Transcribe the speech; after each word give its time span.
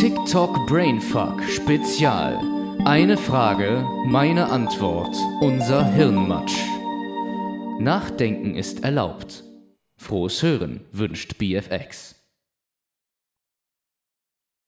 TikTok 0.00 0.66
Brainfuck 0.66 1.40
Spezial. 1.44 2.40
Eine 2.84 3.16
Frage, 3.16 3.86
meine 4.08 4.48
Antwort, 4.48 5.16
unser 5.40 5.84
Hirnmatsch. 5.86 6.58
Nachdenken 7.78 8.56
ist 8.56 8.82
erlaubt. 8.82 9.44
Frohes 9.96 10.42
Hören 10.42 10.80
wünscht 10.90 11.38
BFX. 11.38 12.16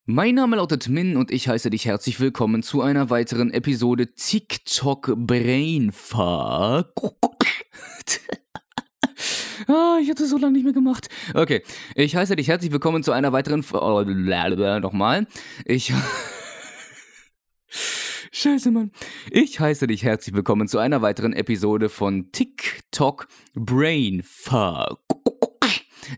Mein 0.04 0.36
Name 0.36 0.56
lautet 0.56 0.88
Min 0.88 1.16
und 1.16 1.32
ich 1.32 1.48
heiße 1.48 1.70
dich 1.70 1.86
herzlich 1.86 2.20
willkommen 2.20 2.62
zu 2.62 2.80
einer 2.82 3.10
weiteren 3.10 3.50
Episode 3.50 4.14
TikTok 4.14 5.12
Brainfuck. 5.16 6.92
Ah, 9.68 9.98
ich 10.00 10.10
hatte 10.10 10.26
so 10.26 10.36
lange 10.38 10.52
nicht 10.54 10.64
mehr 10.64 10.72
gemacht. 10.72 11.08
Okay, 11.34 11.62
ich 11.94 12.16
heiße 12.16 12.36
dich 12.36 12.48
herzlich 12.48 12.72
willkommen 12.72 13.02
zu 13.02 13.12
einer 13.12 13.32
weiteren. 13.32 13.60
F 13.60 13.72
oh, 13.72 14.02
nochmal. 14.02 15.26
Ich. 15.64 15.92
Scheiße, 18.32 18.70
Mann. 18.70 18.90
Ich 19.30 19.60
heiße 19.60 19.86
dich 19.86 20.02
herzlich 20.02 20.34
willkommen 20.34 20.68
zu 20.68 20.78
einer 20.78 21.00
weiteren 21.00 21.32
Episode 21.32 21.88
von 21.88 22.32
TikTok 22.32 23.28
Brainfuck 23.54 25.05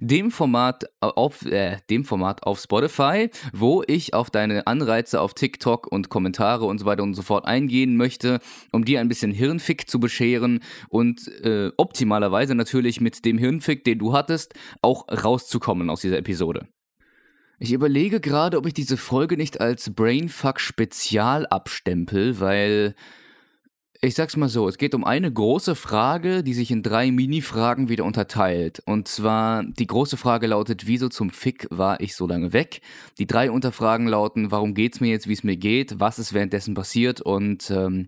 dem 0.01 0.31
Format 0.31 0.85
auf, 1.01 1.45
äh, 1.47 1.79
dem 1.91 2.05
Format 2.05 2.43
auf 2.43 2.61
Spotify, 2.61 3.31
wo 3.53 3.83
ich 3.87 4.15
auf 4.15 4.31
deine 4.31 4.67
Anreize 4.67 5.21
auf 5.21 5.35
TikTok 5.35 5.87
und 5.87 6.09
Kommentare 6.09 6.65
und 6.65 6.79
so 6.79 6.87
weiter 6.87 7.03
und 7.03 7.15
so 7.15 7.23
fort 7.23 7.47
eingehen 7.47 7.97
möchte, 7.97 8.41
um 8.73 8.85
dir 8.85 9.01
ein 9.01 9.09
bisschen 9.09 9.33
Hirnfick 9.33 9.89
zu 9.89 10.01
bescheren 10.01 10.61
und 10.89 11.29
äh, 11.43 11.71
optimalerweise 11.77 12.55
natürlich 12.55 13.01
mit 13.01 13.25
dem 13.25 13.39
Hirnfick, 13.39 13.85
den 13.85 13.99
du 13.99 14.13
hattest, 14.13 14.55
auch 14.83 15.07
rauszukommen 15.09 15.91
aus 15.91 16.01
dieser 16.01 16.19
Episode. 16.19 16.69
Ich 17.61 17.73
überlege 17.73 18.21
gerade, 18.21 18.57
ob 18.57 18.67
ich 18.67 18.75
diese 18.75 18.97
Folge 18.97 19.37
nicht 19.37 19.61
als 19.61 19.93
Brainfuck 19.93 20.61
Spezial 20.61 21.45
abstempel, 21.47 22.39
weil 22.39 22.95
ich 24.01 24.15
sag's 24.15 24.37
mal 24.37 24.49
so, 24.49 24.69
es 24.69 24.79
geht 24.79 24.95
um 24.95 25.05
eine 25.05 25.33
große 25.33 25.75
Frage, 25.75 26.45
die 26.45 26.55
sich 26.55 26.71
in 26.71 26.85
drei 26.85 27.11
Mini-Fragen 27.11 27.89
wieder 27.89 28.05
unterteilt. 28.05 28.81
Und 28.87 29.09
zwar, 29.09 29.65
die 29.65 29.89
große 29.89 30.17
Frage 30.17 30.47
lautet, 30.47 30.87
wieso 30.87 31.09
zum 31.09 31.31
Fick 31.31 31.67
war 31.71 32.01
ich 32.01 32.15
so 32.15 32.29
lange 32.29 32.53
weg? 32.53 32.81
Die 33.19 33.27
drei 33.27 33.51
Unterfragen 33.51 34.07
lauten, 34.07 34.53
warum 34.53 34.75
geht's 34.75 35.01
mir 35.01 35.09
jetzt, 35.09 35.27
wie 35.27 35.33
es 35.33 35.43
mir 35.43 35.57
geht? 35.57 35.99
Was 35.99 36.21
ist 36.21 36.33
währenddessen 36.33 36.75
passiert? 36.75 37.21
Und 37.21 37.73
ähm, 37.73 38.07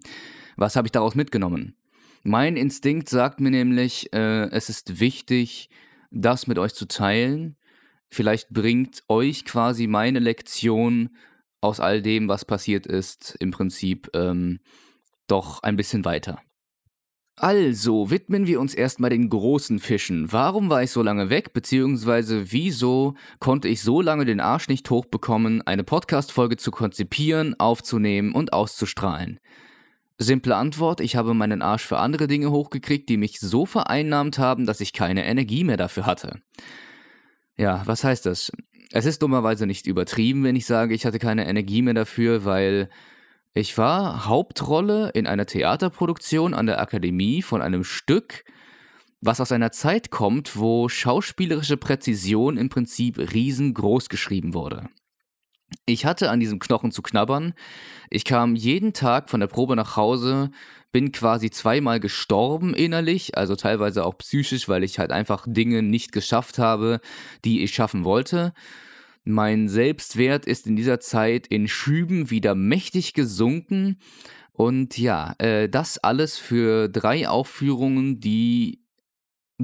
was 0.56 0.76
habe 0.76 0.86
ich 0.86 0.92
daraus 0.92 1.16
mitgenommen? 1.16 1.74
Mein 2.22 2.56
Instinkt 2.56 3.08
sagt 3.08 3.40
mir 3.40 3.50
nämlich, 3.50 4.12
äh, 4.12 4.48
es 4.50 4.68
ist 4.68 5.00
wichtig, 5.00 5.70
das 6.12 6.46
mit 6.46 6.58
euch 6.58 6.74
zu 6.74 6.86
teilen. 6.86 7.56
Vielleicht 8.08 8.50
bringt 8.50 9.02
euch 9.08 9.44
quasi 9.44 9.88
meine 9.88 10.20
Lektion 10.20 11.10
aus 11.60 11.80
all 11.80 12.00
dem, 12.00 12.28
was 12.28 12.44
passiert 12.44 12.86
ist, 12.86 13.36
im 13.40 13.50
Prinzip 13.50 14.08
ähm, 14.14 14.60
doch 15.30 15.62
ein 15.62 15.76
bisschen 15.76 16.04
weiter. 16.04 16.40
Also 17.36 18.10
widmen 18.10 18.46
wir 18.46 18.60
uns 18.60 18.74
erstmal 18.74 19.08
den 19.08 19.30
großen 19.30 19.78
Fischen. 19.78 20.30
Warum 20.30 20.68
war 20.68 20.82
ich 20.82 20.90
so 20.90 21.02
lange 21.02 21.30
weg, 21.30 21.54
beziehungsweise 21.54 22.52
wieso 22.52 23.14
konnte 23.38 23.66
ich 23.66 23.80
so 23.80 24.02
lange 24.02 24.26
den 24.26 24.40
Arsch 24.40 24.68
nicht 24.68 24.90
hochbekommen, 24.90 25.62
eine 25.62 25.82
Podcast-Folge 25.82 26.58
zu 26.58 26.70
konzipieren, 26.70 27.58
aufzunehmen 27.58 28.32
und 28.32 28.52
auszustrahlen? 28.52 29.40
Simple 30.18 30.54
Antwort, 30.54 31.00
ich 31.00 31.16
habe 31.16 31.32
meinen 31.32 31.62
Arsch 31.62 31.86
für 31.86 31.96
andere 31.96 32.26
Dinge 32.26 32.50
hochgekriegt, 32.50 33.08
die 33.08 33.16
mich 33.16 33.40
so 33.40 33.64
vereinnahmt 33.64 34.38
haben, 34.38 34.66
dass 34.66 34.82
ich 34.82 34.92
keine 34.92 35.24
Energie 35.24 35.64
mehr 35.64 35.78
dafür 35.78 36.04
hatte. 36.04 36.42
Ja, 37.56 37.82
was 37.86 38.04
heißt 38.04 38.26
das? 38.26 38.52
Es 38.92 39.06
ist 39.06 39.22
dummerweise 39.22 39.66
nicht 39.66 39.86
übertrieben, 39.86 40.44
wenn 40.44 40.56
ich 40.56 40.66
sage, 40.66 40.92
ich 40.94 41.06
hatte 41.06 41.18
keine 41.18 41.48
Energie 41.48 41.80
mehr 41.80 41.94
dafür, 41.94 42.44
weil 42.44 42.90
ich 43.52 43.76
war 43.76 44.26
Hauptrolle 44.26 45.10
in 45.10 45.26
einer 45.26 45.46
Theaterproduktion 45.46 46.54
an 46.54 46.66
der 46.66 46.80
Akademie 46.80 47.42
von 47.42 47.62
einem 47.62 47.82
Stück, 47.82 48.44
was 49.20 49.40
aus 49.40 49.52
einer 49.52 49.72
Zeit 49.72 50.10
kommt, 50.10 50.56
wo 50.56 50.88
schauspielerische 50.88 51.76
Präzision 51.76 52.56
im 52.56 52.68
Prinzip 52.68 53.18
riesengroß 53.18 54.08
geschrieben 54.08 54.54
wurde. 54.54 54.88
Ich 55.86 56.04
hatte 56.04 56.30
an 56.30 56.40
diesem 56.40 56.58
Knochen 56.58 56.92
zu 56.92 57.02
knabbern. 57.02 57.54
Ich 58.08 58.24
kam 58.24 58.56
jeden 58.56 58.92
Tag 58.92 59.30
von 59.30 59.40
der 59.40 59.46
Probe 59.46 59.76
nach 59.76 59.96
Hause, 59.96 60.50
bin 60.92 61.12
quasi 61.12 61.50
zweimal 61.50 62.00
gestorben 62.00 62.74
innerlich, 62.74 63.36
also 63.36 63.54
teilweise 63.56 64.04
auch 64.04 64.18
psychisch, 64.18 64.68
weil 64.68 64.82
ich 64.82 64.98
halt 64.98 65.12
einfach 65.12 65.44
Dinge 65.48 65.82
nicht 65.82 66.12
geschafft 66.12 66.58
habe, 66.58 67.00
die 67.44 67.62
ich 67.62 67.74
schaffen 67.74 68.04
wollte. 68.04 68.52
Mein 69.24 69.68
Selbstwert 69.68 70.46
ist 70.46 70.66
in 70.66 70.76
dieser 70.76 71.00
Zeit 71.00 71.46
in 71.46 71.68
Schüben 71.68 72.30
wieder 72.30 72.54
mächtig 72.54 73.12
gesunken. 73.12 73.98
Und 74.52 74.98
ja, 74.98 75.34
äh, 75.38 75.68
das 75.68 75.98
alles 75.98 76.38
für 76.38 76.88
drei 76.88 77.28
Aufführungen, 77.28 78.20
die 78.20 78.82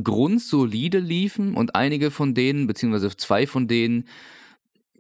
grundsolide 0.03 0.99
liefen 0.99 1.55
und 1.55 1.75
einige 1.75 2.11
von 2.11 2.35
denen, 2.35 2.67
beziehungsweise 2.67 3.17
zwei 3.17 3.47
von 3.47 3.67
denen, 3.67 4.09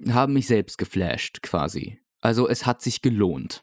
haben 0.09 0.33
mich 0.33 0.47
selbst 0.47 0.78
geflasht 0.78 1.43
quasi. 1.43 1.99
Also 2.21 2.49
es 2.49 2.66
hat 2.66 2.83
sich 2.83 3.03
gelohnt. 3.03 3.62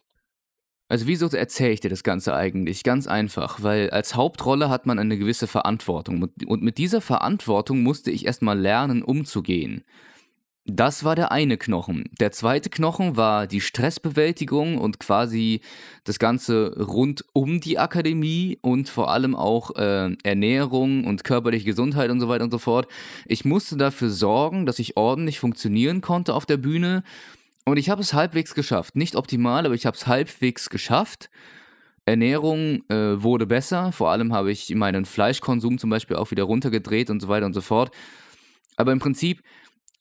Also 0.89 1.07
wieso 1.07 1.27
erzähle 1.27 1.73
ich 1.73 1.79
dir 1.79 1.89
das 1.89 2.03
Ganze 2.03 2.35
eigentlich? 2.35 2.83
Ganz 2.83 3.07
einfach, 3.07 3.63
weil 3.63 3.89
als 3.89 4.15
Hauptrolle 4.15 4.69
hat 4.69 4.85
man 4.85 4.99
eine 4.99 5.17
gewisse 5.17 5.47
Verantwortung 5.47 6.29
und 6.45 6.61
mit 6.61 6.77
dieser 6.77 7.01
Verantwortung 7.01 7.81
musste 7.81 8.11
ich 8.11 8.25
erstmal 8.25 8.59
lernen, 8.59 9.01
umzugehen. 9.01 9.83
Das 10.65 11.03
war 11.03 11.15
der 11.17 11.33
eine 11.33 11.57
Knochen. 11.57 12.05
Der 12.21 12.31
zweite 12.31 12.69
Knochen 12.69 13.17
war 13.17 13.47
die 13.47 13.59
Stressbewältigung 13.59 14.77
und 14.77 14.97
quasi 14.97 15.59
das 16.05 16.19
Ganze 16.19 16.79
rund 16.79 17.25
um 17.33 17.59
die 17.59 17.79
Akademie 17.79 18.59
und 18.61 18.87
vor 18.87 19.11
allem 19.11 19.35
auch 19.35 19.75
äh, 19.75 20.15
Ernährung 20.23 21.03
und 21.03 21.25
körperliche 21.25 21.65
Gesundheit 21.65 22.09
und 22.11 22.21
so 22.21 22.29
weiter 22.29 22.45
und 22.45 22.51
so 22.51 22.59
fort. 22.59 22.87
Ich 23.25 23.43
musste 23.43 23.75
dafür 23.75 24.09
sorgen, 24.09 24.65
dass 24.65 24.79
ich 24.79 24.95
ordentlich 24.95 25.37
funktionieren 25.37 25.99
konnte 25.99 26.33
auf 26.33 26.45
der 26.45 26.57
Bühne 26.57 27.03
und 27.65 27.75
ich 27.75 27.89
habe 27.89 28.01
es 28.01 28.13
halbwegs 28.13 28.55
geschafft. 28.55 28.95
Nicht 28.95 29.17
optimal, 29.17 29.65
aber 29.65 29.75
ich 29.75 29.85
habe 29.85 29.97
es 29.97 30.07
halbwegs 30.07 30.69
geschafft. 30.69 31.29
Ernährung 32.05 32.83
äh, 32.89 33.21
wurde 33.21 33.47
besser, 33.47 33.91
vor 33.91 34.11
allem 34.11 34.31
habe 34.31 34.49
ich 34.49 34.73
meinen 34.75 35.03
Fleischkonsum 35.03 35.77
zum 35.77 35.89
Beispiel 35.89 36.15
auch 36.15 36.31
wieder 36.31 36.43
runtergedreht 36.43 37.09
und 37.09 37.21
so 37.21 37.27
weiter 37.27 37.45
und 37.45 37.53
so 37.53 37.61
fort. 37.61 37.91
Aber 38.77 38.93
im 38.93 38.99
Prinzip 38.99 39.43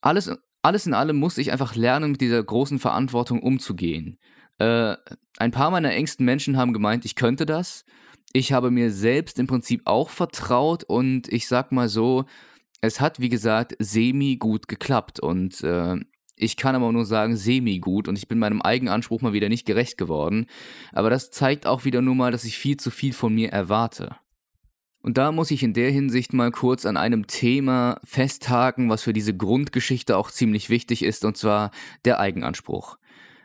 alles 0.00 0.30
alles 0.62 0.86
in 0.86 0.94
allem 0.94 1.16
musste 1.16 1.40
ich 1.40 1.52
einfach 1.52 1.74
lernen, 1.74 2.12
mit 2.12 2.20
dieser 2.20 2.42
großen 2.42 2.78
Verantwortung 2.78 3.42
umzugehen. 3.42 4.18
Äh, 4.58 4.96
ein 5.38 5.50
paar 5.50 5.70
meiner 5.70 5.92
engsten 5.92 6.24
Menschen 6.24 6.56
haben 6.56 6.72
gemeint, 6.72 7.04
ich 7.04 7.16
könnte 7.16 7.46
das. 7.46 7.84
Ich 8.32 8.52
habe 8.52 8.70
mir 8.70 8.90
selbst 8.90 9.38
im 9.38 9.46
Prinzip 9.46 9.82
auch 9.84 10.08
vertraut 10.08 10.84
und 10.84 11.30
ich 11.32 11.48
sag 11.48 11.72
mal 11.72 11.88
so, 11.88 12.24
es 12.80 13.00
hat 13.00 13.20
wie 13.20 13.28
gesagt 13.28 13.76
semi 13.78 14.36
gut 14.36 14.68
geklappt 14.68 15.20
und 15.20 15.62
äh, 15.62 15.96
ich 16.36 16.56
kann 16.56 16.74
aber 16.74 16.90
nur 16.92 17.04
sagen 17.04 17.36
semi 17.36 17.78
gut 17.78 18.08
und 18.08 18.16
ich 18.16 18.28
bin 18.28 18.38
meinem 18.38 18.62
Eigenanspruch 18.62 19.20
mal 19.20 19.32
wieder 19.32 19.48
nicht 19.48 19.66
gerecht 19.66 19.98
geworden. 19.98 20.46
Aber 20.92 21.10
das 21.10 21.30
zeigt 21.30 21.66
auch 21.66 21.84
wieder 21.84 22.02
nur 22.02 22.14
mal, 22.14 22.32
dass 22.32 22.44
ich 22.44 22.58
viel 22.58 22.76
zu 22.78 22.90
viel 22.90 23.12
von 23.12 23.34
mir 23.34 23.50
erwarte. 23.50 24.16
Und 25.02 25.18
da 25.18 25.32
muss 25.32 25.50
ich 25.50 25.64
in 25.64 25.74
der 25.74 25.90
Hinsicht 25.90 26.32
mal 26.32 26.52
kurz 26.52 26.86
an 26.86 26.96
einem 26.96 27.26
Thema 27.26 28.00
festhaken, 28.04 28.88
was 28.88 29.02
für 29.02 29.12
diese 29.12 29.36
Grundgeschichte 29.36 30.16
auch 30.16 30.30
ziemlich 30.30 30.70
wichtig 30.70 31.02
ist, 31.02 31.24
und 31.24 31.36
zwar 31.36 31.72
der 32.04 32.20
Eigenanspruch. 32.20 32.98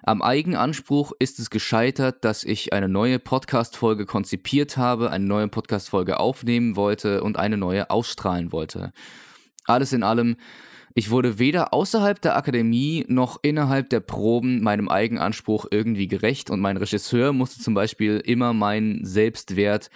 Am 0.03 0.21
Eigenanspruch 0.21 1.11
ist 1.19 1.39
es 1.39 1.49
gescheitert, 1.49 2.23
dass 2.23 2.43
ich 2.43 2.73
eine 2.73 2.87
neue 2.87 3.17
Podcast-Folge 3.17 4.05
konzipiert 4.05 4.77
habe, 4.77 5.09
eine 5.09 5.25
neue 5.25 5.47
Podcast-Folge 5.47 6.19
aufnehmen 6.19 6.75
wollte 6.75 7.23
und 7.23 7.37
eine 7.37 7.57
neue 7.57 7.89
ausstrahlen 7.89 8.51
wollte. 8.51 8.93
Alles 9.65 9.91
in 9.91 10.03
allem, 10.03 10.37
ich 10.93 11.09
wurde 11.09 11.39
weder 11.39 11.73
außerhalb 11.73 12.21
der 12.21 12.37
Akademie 12.37 13.03
noch 13.09 13.39
innerhalb 13.41 13.89
der 13.89 13.99
Proben 13.99 14.61
meinem 14.61 14.89
Eigenanspruch 14.89 15.65
irgendwie 15.71 16.07
gerecht 16.07 16.51
und 16.51 16.59
mein 16.59 16.77
Regisseur 16.77 17.33
musste 17.33 17.61
zum 17.61 17.73
Beispiel 17.73 18.21
immer 18.23 18.53
meinen 18.53 19.03
Selbstwert 19.03 19.89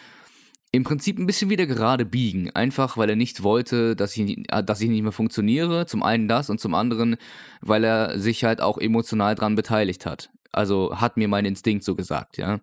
im 0.72 0.84
Prinzip 0.84 1.20
ein 1.20 1.26
bisschen 1.26 1.50
wieder 1.50 1.66
gerade 1.66 2.06
biegen. 2.06 2.50
Einfach, 2.52 2.98
weil 2.98 3.10
er 3.10 3.16
nicht 3.16 3.44
wollte, 3.44 3.96
dass 3.96 4.16
ich, 4.16 4.38
äh, 4.52 4.64
dass 4.64 4.82
ich 4.82 4.90
nicht 4.90 5.04
mehr 5.04 5.12
funktioniere. 5.12 5.86
Zum 5.86 6.04
einen 6.04 6.28
das 6.28 6.50
und 6.50 6.60
zum 6.60 6.74
anderen, 6.74 7.18
weil 7.62 7.84
er 7.84 8.18
sich 8.20 8.44
halt 8.44 8.62
auch 8.62 8.78
emotional 8.78 9.36
dran 9.36 9.56
beteiligt 9.56 10.06
hat. 10.06 10.30
Also 10.52 11.00
hat 11.00 11.18
mir 11.18 11.28
mein 11.28 11.46
Instinkt 11.46 11.84
so 11.84 11.96
gesagt, 11.96 12.38
ja. 12.38 12.60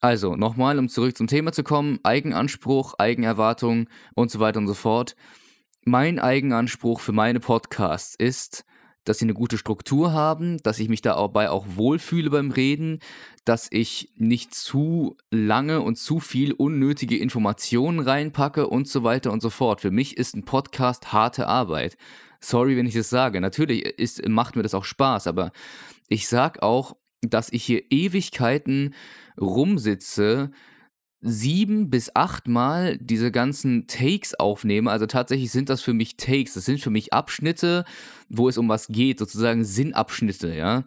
Also, 0.00 0.36
nochmal, 0.36 0.78
um 0.78 0.88
zurück 0.88 1.16
zum 1.16 1.26
Thema 1.26 1.52
zu 1.52 1.64
kommen: 1.64 1.98
Eigenanspruch, 2.02 2.94
Eigenerwartung 2.98 3.88
und 4.14 4.30
so 4.30 4.40
weiter 4.40 4.58
und 4.58 4.68
so 4.68 4.74
fort. 4.74 5.16
Mein 5.84 6.18
Eigenanspruch 6.18 7.00
für 7.00 7.12
meine 7.12 7.40
Podcasts 7.40 8.14
ist, 8.16 8.64
dass 9.06 9.18
sie 9.18 9.24
eine 9.24 9.34
gute 9.34 9.56
Struktur 9.56 10.12
haben, 10.12 10.58
dass 10.62 10.78
ich 10.80 10.90
mich 10.90 11.00
dabei 11.00 11.48
auch 11.48 11.64
wohlfühle 11.76 12.28
beim 12.28 12.50
Reden, 12.50 12.98
dass 13.44 13.68
ich 13.70 14.12
nicht 14.16 14.52
zu 14.54 15.16
lange 15.30 15.80
und 15.80 15.96
zu 15.96 16.20
viel 16.20 16.52
unnötige 16.52 17.16
Informationen 17.16 18.00
reinpacke 18.00 18.66
und 18.66 18.88
so 18.88 19.04
weiter 19.04 19.32
und 19.32 19.40
so 19.40 19.48
fort. 19.48 19.80
Für 19.80 19.92
mich 19.92 20.16
ist 20.16 20.36
ein 20.36 20.44
Podcast 20.44 21.12
harte 21.12 21.46
Arbeit. 21.46 21.96
Sorry, 22.40 22.76
wenn 22.76 22.86
ich 22.86 22.94
das 22.94 23.08
sage. 23.08 23.40
Natürlich 23.40 23.84
ist, 23.84 24.28
macht 24.28 24.56
mir 24.56 24.62
das 24.62 24.74
auch 24.74 24.84
Spaß, 24.84 25.28
aber 25.28 25.52
ich 26.08 26.28
sag 26.28 26.62
auch, 26.62 26.96
dass 27.22 27.52
ich 27.52 27.64
hier 27.64 27.84
Ewigkeiten 27.90 28.92
rumsitze, 29.40 30.50
sieben 31.26 31.90
bis 31.90 32.14
achtmal 32.14 32.98
diese 32.98 33.30
ganzen 33.30 33.86
Takes 33.86 34.34
aufnehme. 34.34 34.90
Also 34.90 35.06
tatsächlich 35.06 35.50
sind 35.50 35.68
das 35.68 35.82
für 35.82 35.92
mich 35.92 36.16
Takes. 36.16 36.54
Das 36.54 36.64
sind 36.64 36.80
für 36.80 36.90
mich 36.90 37.12
Abschnitte, 37.12 37.84
wo 38.28 38.48
es 38.48 38.58
um 38.58 38.68
was 38.68 38.88
geht, 38.88 39.18
sozusagen 39.18 39.64
Sinnabschnitte, 39.64 40.54
ja. 40.54 40.84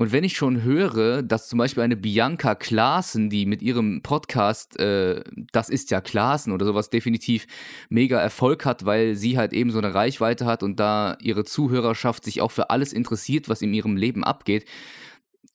Und 0.00 0.12
wenn 0.12 0.24
ich 0.24 0.34
schon 0.34 0.62
höre, 0.62 1.22
dass 1.22 1.48
zum 1.48 1.58
Beispiel 1.58 1.82
eine 1.82 1.94
Bianca 1.94 2.54
Klaassen, 2.54 3.28
die 3.28 3.44
mit 3.44 3.60
ihrem 3.60 4.00
Podcast, 4.00 4.80
äh, 4.80 5.22
das 5.52 5.68
ist 5.68 5.90
ja 5.90 6.00
Klaassen 6.00 6.54
oder 6.54 6.64
sowas, 6.64 6.88
definitiv 6.88 7.46
mega 7.90 8.18
Erfolg 8.18 8.64
hat, 8.64 8.86
weil 8.86 9.14
sie 9.14 9.36
halt 9.36 9.52
eben 9.52 9.70
so 9.70 9.76
eine 9.76 9.92
Reichweite 9.92 10.46
hat 10.46 10.62
und 10.62 10.80
da 10.80 11.18
ihre 11.20 11.44
Zuhörerschaft 11.44 12.24
sich 12.24 12.40
auch 12.40 12.50
für 12.50 12.70
alles 12.70 12.94
interessiert, 12.94 13.50
was 13.50 13.60
in 13.60 13.74
ihrem 13.74 13.98
Leben 13.98 14.24
abgeht, 14.24 14.64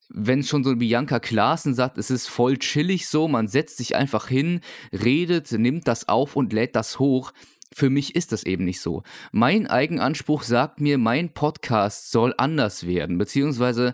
wenn 0.10 0.44
schon 0.44 0.63
so 0.63 0.75
Bianca 0.75 1.19
Klaassen 1.19 1.74
sagt, 1.74 1.98
es 1.98 2.12
ist 2.12 2.28
voll 2.28 2.57
chillig 2.57 3.07
so, 3.07 3.28
man 3.28 3.48
setzt 3.48 3.78
sich 3.78 3.96
einfach 3.96 4.28
hin, 4.28 4.62
redet, 4.92 5.52
nimmt 5.52 5.88
das 5.88 6.07
auf 6.07 6.36
und 6.36 6.54
lädt 6.54 6.75
das 6.75 7.00
hoch. 7.00 7.31
Für 7.74 7.90
mich 7.90 8.16
ist 8.16 8.31
das 8.31 8.44
eben 8.44 8.63
nicht 8.63 8.80
so. 8.80 9.04
Mein 9.31 9.68
Eigenanspruch 9.68 10.44
sagt 10.44 10.80
mir, 10.80 10.98
mein 10.98 11.34
Podcast 11.34 12.12
soll 12.12 12.34
anders 12.38 12.86
werden, 12.88 13.18
beziehungsweise 13.18 13.94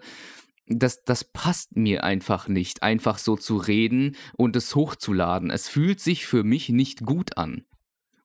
das, 0.68 1.04
das 1.04 1.24
passt 1.24 1.75
mir 1.75 2.04
einfach 2.04 2.48
nicht, 2.48 2.84
einfach 2.84 3.18
so 3.18 3.36
zu 3.36 3.58
reden 3.58 4.16
und 4.34 4.56
es 4.56 4.75
hochzuladen. 4.75 5.50
Es 5.50 5.68
fühlt 5.68 6.00
sich 6.00 6.25
für 6.25 6.44
mich 6.44 6.69
nicht 6.69 7.06
gut 7.06 7.38
an. 7.38 7.66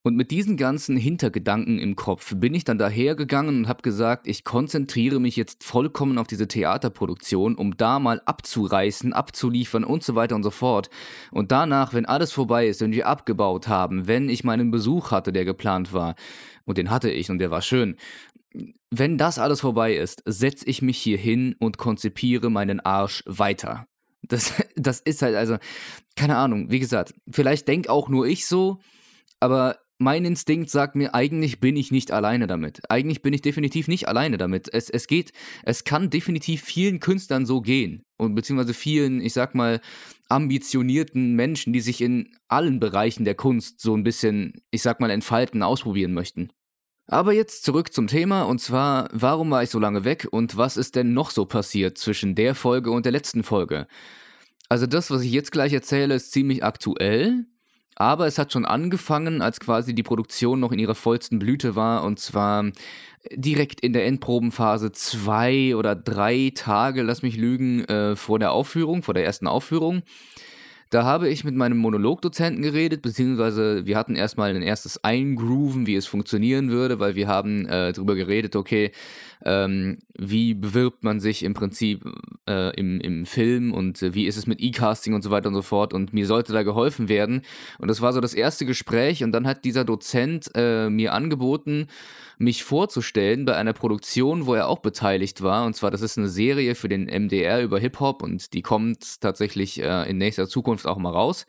Und 0.07 0.15
mit 0.15 0.31
diesen 0.31 0.57
ganzen 0.57 0.97
Hintergedanken 0.97 1.81
im 1.81 1.97
Kopf 1.97 2.33
bin 2.37 2.55
ich 2.55 2.63
dann 2.63 2.79
dahergegangen 2.79 3.57
und 3.57 3.69
habe 3.69 3.83
gesagt, 3.83 4.29
ich 4.29 4.45
konzentriere 4.45 5.19
mich 5.19 5.35
jetzt 5.35 5.65
vollkommen 5.65 6.19
auf 6.19 6.29
diese 6.29 6.47
Theaterproduktion, 6.47 7.57
um 7.57 7.77
da 7.77 7.99
mal 7.99 8.23
abzureißen, 8.25 9.13
abzuliefern 9.13 9.83
und 9.83 10.05
so 10.05 10.15
weiter 10.15 10.37
und 10.37 10.45
so 10.45 10.53
fort. 10.53 10.91
Und 11.33 11.51
danach, 11.51 11.93
wenn 11.93 12.07
alles 12.07 12.31
vorbei 12.31 12.69
ist, 12.69 12.81
wenn 12.81 12.93
wir 12.93 13.09
abgebaut 13.09 13.67
haben, 13.67 14.07
wenn 14.07 14.29
ich 14.29 14.45
meinen 14.45 14.71
Besuch 14.71 15.11
hatte, 15.11 15.33
der 15.33 15.45
geplant 15.45 15.93
war, 15.93 16.15
und 16.67 16.79
den 16.79 16.91
hatte 16.91 17.11
ich 17.11 17.29
und 17.29 17.41
der 17.41 17.51
war 17.51 17.61
schön, 17.61 17.97
wenn 18.93 19.19
das 19.19 19.41
alles 19.41 19.61
vorbei 19.61 19.97
ist, 19.97 20.23
setze 20.25 20.67
ich 20.67 20.83
mich 20.83 20.99
hier 20.99 21.19
hin 21.19 21.57
und 21.59 21.79
konzipiere 21.79 22.49
meinen 22.49 22.79
Arsch 22.79 23.25
weiter. 23.27 23.89
Das, 24.23 24.53
das 24.77 25.01
ist 25.01 25.23
halt 25.23 25.35
also, 25.35 25.57
keine 26.15 26.37
Ahnung, 26.37 26.71
wie 26.71 26.79
gesagt, 26.79 27.13
vielleicht 27.29 27.67
denke 27.67 27.91
auch 27.91 28.09
nur 28.09 28.29
ich 28.29 28.47
so, 28.47 28.79
aber 29.41 29.79
mein 29.99 30.25
Instinkt 30.25 30.71
sagt 30.71 30.95
mir, 30.95 31.15
eigentlich 31.15 31.61
bin 31.61 31.77
ich 31.77 31.91
nicht 31.91 32.11
alleine 32.11 32.47
damit. 32.47 32.83
Eigentlich 32.91 33.23
bin 33.23 33.33
ich 33.33 33.43
definitiv 33.43 33.89
nicht 33.89 34.09
alleine 34.09 34.37
damit. 34.37 34.73
Es, 34.73 34.91
es 34.91 35.07
geht, 35.07 35.33
es 35.65 35.85
kann 35.85 36.11
definitiv 36.11 36.63
vielen 36.63 37.01
Künstlern 37.01 37.47
so 37.47 37.61
gehen. 37.61 38.03
Und 38.19 38.35
beziehungsweise 38.35 38.75
vielen, 38.75 39.21
ich 39.21 39.33
sag 39.33 39.55
mal, 39.55 39.81
ambitionierten 40.29 41.35
Menschen, 41.35 41.73
die 41.73 41.81
sich 41.81 42.01
in 42.01 42.37
allen 42.49 42.81
Bereichen 42.81 43.25
der 43.25 43.35
Kunst 43.35 43.81
so 43.81 43.97
ein 43.97 44.05
bisschen, 44.05 44.55
ich 44.71 44.83
sag 44.83 45.01
mal, 45.01 45.11
entfalten, 45.11 45.63
ausprobieren 45.63 46.13
möchten. 46.13 46.51
Aber 47.09 47.33
jetzt 47.33 47.65
zurück 47.65 47.93
zum 47.93 48.09
Thema 48.09 48.43
und 48.43 48.61
zwar, 48.61 49.09
warum 49.13 49.51
war 49.51 49.63
ich 49.63 49.71
so 49.71 49.79
lange 49.79 50.05
weg 50.05 50.27
und 50.31 50.57
was 50.57 50.77
ist 50.77 50.97
denn 50.97 51.15
noch 51.15 51.31
so 51.31 51.47
passiert 51.47 51.99
zwischen 51.99 52.35
der 52.35 52.55
Folge 52.57 52.91
und 52.91 53.05
der 53.05 53.13
letzten 53.13 53.45
Folge? 53.45 53.87
Also 54.69 54.87
das, 54.87 55.11
was 55.13 55.23
ich 55.23 55.31
jetzt 55.31 55.53
gleich 55.53 55.73
erzähle, 55.73 56.17
ist 56.17 56.33
ziemlich 56.33 56.65
aktuell, 56.65 57.47
aber 57.97 58.27
es 58.27 58.39
hat 58.39 58.53
schon 58.53 58.65
angefangen, 58.65 59.43
als 59.43 59.59
quasi 59.59 59.95
die 59.95 60.03
Produktion 60.03 60.61
noch 60.61 60.71
in 60.71 60.79
ihrer 60.79 60.95
vollsten 60.95 61.39
Blüte 61.39 61.75
war 61.75 62.05
und 62.05 62.21
zwar 62.21 62.71
direkt 63.33 63.81
in 63.81 63.93
der 63.93 64.07
Endprobenphase 64.07 64.93
zwei 64.93 65.75
oder 65.75 65.97
drei 65.97 66.53
Tage, 66.55 67.03
lass 67.03 67.23
mich 67.23 67.37
lügen, 67.37 67.85
äh, 67.87 68.15
vor 68.15 68.39
der 68.39 68.53
Aufführung, 68.53 69.03
vor 69.03 69.15
der 69.15 69.25
ersten 69.25 69.47
Aufführung. 69.47 70.03
Da 70.91 71.03
habe 71.03 71.29
ich 71.29 71.43
mit 71.43 71.57
meinem 71.57 71.79
Monologdozenten 71.79 72.63
geredet, 72.63 73.03
beziehungsweise 73.03 73.87
wir 73.87 73.97
hatten 73.97 74.15
erstmal 74.15 74.55
ein 74.55 74.63
erstes 74.63 75.03
Eingrooven, 75.03 75.87
wie 75.89 75.97
es 75.97 76.07
funktionieren 76.07 76.71
würde, 76.71 77.01
weil 77.01 77.17
wir 77.17 77.27
haben 77.27 77.67
äh, 77.67 77.93
darüber 77.93 78.15
geredet, 78.15 78.55
okay, 78.55 78.93
ähm, 79.45 79.99
wie 80.19 80.55
bewirbt 80.55 81.05
man 81.05 81.21
sich 81.21 81.43
im 81.43 81.55
Prinzip 81.55 82.05
äh, 82.49 82.75
im, 82.79 83.01
im 83.01 83.27
Film 83.27 83.73
und 83.73 84.01
äh, 84.03 84.15
wie 84.15 84.27
ist 84.27 84.37
es 84.37 84.47
mit 84.47 84.61
E-Casting 84.61 85.15
und 85.15 85.23
so 85.23 85.31
weiter 85.31 85.49
und 85.49 85.55
so 85.55 85.63
fort 85.63 85.93
und 85.93 86.13
mir 86.13 86.27
sollte 86.27 86.53
da 86.53 86.63
geholfen 86.63 87.09
werden. 87.09 87.43
Und 87.79 87.89
das 87.89 88.01
war 88.01 88.13
so 88.13 88.21
das 88.21 88.35
erste 88.35 88.67
Gespräch 88.67 89.23
und 89.23 89.33
dann 89.33 89.47
hat 89.47 89.65
dieser 89.65 89.85
Dozent 89.85 90.51
äh, 90.55 90.89
mir 90.89 91.13
angeboten, 91.13 91.89
mich 92.39 92.65
vorzustellen 92.65 93.45
bei 93.45 93.57
einer 93.57 93.73
Produktion, 93.73 94.47
wo 94.47 94.55
er 94.55 94.69
auch 94.69 94.81
beteiligt 94.81 95.43
war. 95.43 95.65
Und 95.67 95.75
zwar, 95.75 95.91
das 95.91 96.03
ist 96.03 96.19
eine 96.19 96.29
Serie 96.29 96.75
für 96.75 96.89
den 96.89 97.05
MDR 97.05 97.63
über 97.63 97.79
Hip-Hop 97.79 98.23
und 98.23 98.53
die 98.53 98.63
kommt 98.63 99.21
tatsächlich 99.21 99.83
äh, 99.83 100.09
in 100.09 100.19
nächster 100.19 100.49
Zukunft 100.49 100.87
auch 100.87 100.99
mal 100.99 101.11
raus. 101.11 101.47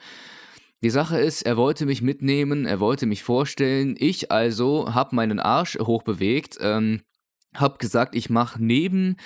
Die 0.84 0.92
Sache 0.92 1.18
ist, 1.18 1.42
er 1.42 1.57
wollte 1.57 1.88
mich 1.88 2.04
mitnehmen, 2.04 2.66
er 2.66 2.80
wollte 2.80 3.07
mich 3.07 3.24
vorstellen. 3.24 3.95
Ich 3.98 4.31
also 4.31 4.94
habe 4.94 5.16
meinen 5.16 5.39
Arsch 5.39 5.78
hochbewegt, 5.80 6.60
ähm, 6.62 7.01
habe 7.59 7.77
gesagt, 7.77 8.15
ich 8.15 8.30
mache 8.30 8.63
neben 8.63 9.18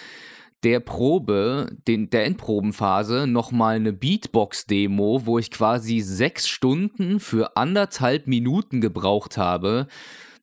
der 0.63 0.79
Probe, 0.79 1.75
den, 1.87 2.09
der 2.09 2.25
Endprobenphase, 2.25 3.25
nochmal 3.25 3.77
eine 3.77 3.93
Beatbox-Demo, 3.93 5.25
wo 5.25 5.39
ich 5.39 5.49
quasi 5.49 6.01
sechs 6.01 6.47
Stunden 6.47 7.19
für 7.19 7.57
anderthalb 7.57 8.27
Minuten 8.27 8.79
gebraucht 8.79 9.37
habe, 9.37 9.87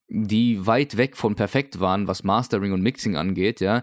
die 0.08 0.66
weit 0.66 0.96
weg 0.96 1.16
von 1.16 1.34
perfekt 1.36 1.80
waren, 1.80 2.08
was 2.08 2.24
Mastering 2.24 2.72
und 2.72 2.82
Mixing 2.82 3.16
angeht, 3.16 3.60
ja. 3.60 3.82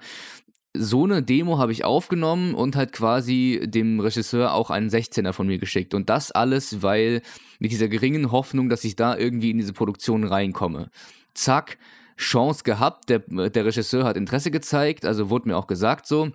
So 0.78 1.06
eine 1.06 1.24
Demo 1.24 1.58
habe 1.58 1.72
ich 1.72 1.86
aufgenommen 1.86 2.54
und 2.54 2.76
halt 2.76 2.92
quasi 2.92 3.62
dem 3.64 4.02
Regisseur 4.02 4.54
auch 4.54 4.70
einen 4.70 4.90
16er 4.90 5.32
von 5.32 5.48
mir 5.48 5.58
geschickt. 5.58 5.94
Und 5.94 6.10
das 6.10 6.34
alles, 6.34 6.82
weil 6.82 7.22
mit 7.60 7.72
dieser 7.72 7.88
geringen 7.88 8.30
Hoffnung, 8.34 8.68
dass 8.68 8.84
ich 8.84 8.98
da 8.98 9.18
irgendwie 9.18 9.52
in 9.52 9.58
diese 9.58 9.72
Produktion 9.72 10.26
reinkomme. 10.26 10.90
Zack, 11.34 11.78
Chance 12.18 12.64
gehabt, 12.64 13.10
der, 13.10 13.20
der 13.20 13.66
Regisseur 13.66 14.06
hat 14.06 14.18
Interesse 14.18 14.52
gezeigt, 14.52 15.06
also 15.06 15.30
wurde 15.30 15.50
mir 15.50 15.58
auch 15.58 15.68
gesagt 15.68 16.08
so. 16.08 16.32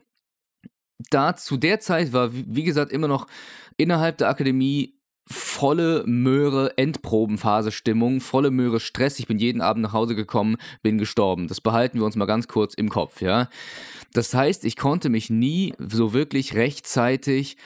Da 1.10 1.34
zu 1.34 1.56
der 1.56 1.80
Zeit 1.80 2.12
war, 2.12 2.30
wie 2.32 2.64
gesagt, 2.64 2.92
immer 2.92 3.08
noch 3.08 3.26
innerhalb 3.78 4.18
der 4.18 4.28
Akademie 4.28 5.00
volle 5.30 6.02
Möhre 6.06 6.76
Endprobenphase 6.76 7.70
Stimmung, 7.70 8.20
volle 8.20 8.50
Möhre 8.50 8.80
Stress. 8.80 9.18
Ich 9.18 9.26
bin 9.26 9.38
jeden 9.38 9.60
Abend 9.60 9.82
nach 9.82 9.92
Hause 9.92 10.16
gekommen, 10.16 10.56
bin 10.82 10.98
gestorben. 10.98 11.46
Das 11.46 11.60
behalten 11.60 11.98
wir 11.98 12.04
uns 12.04 12.16
mal 12.16 12.26
ganz 12.26 12.48
kurz 12.48 12.74
im 12.74 12.88
Kopf, 12.88 13.22
ja. 13.22 13.48
Das 14.12 14.34
heißt, 14.34 14.64
ich 14.64 14.76
konnte 14.76 15.08
mich 15.08 15.30
nie 15.30 15.72
so 15.78 16.12
wirklich 16.12 16.54
rechtzeitig 16.54 17.56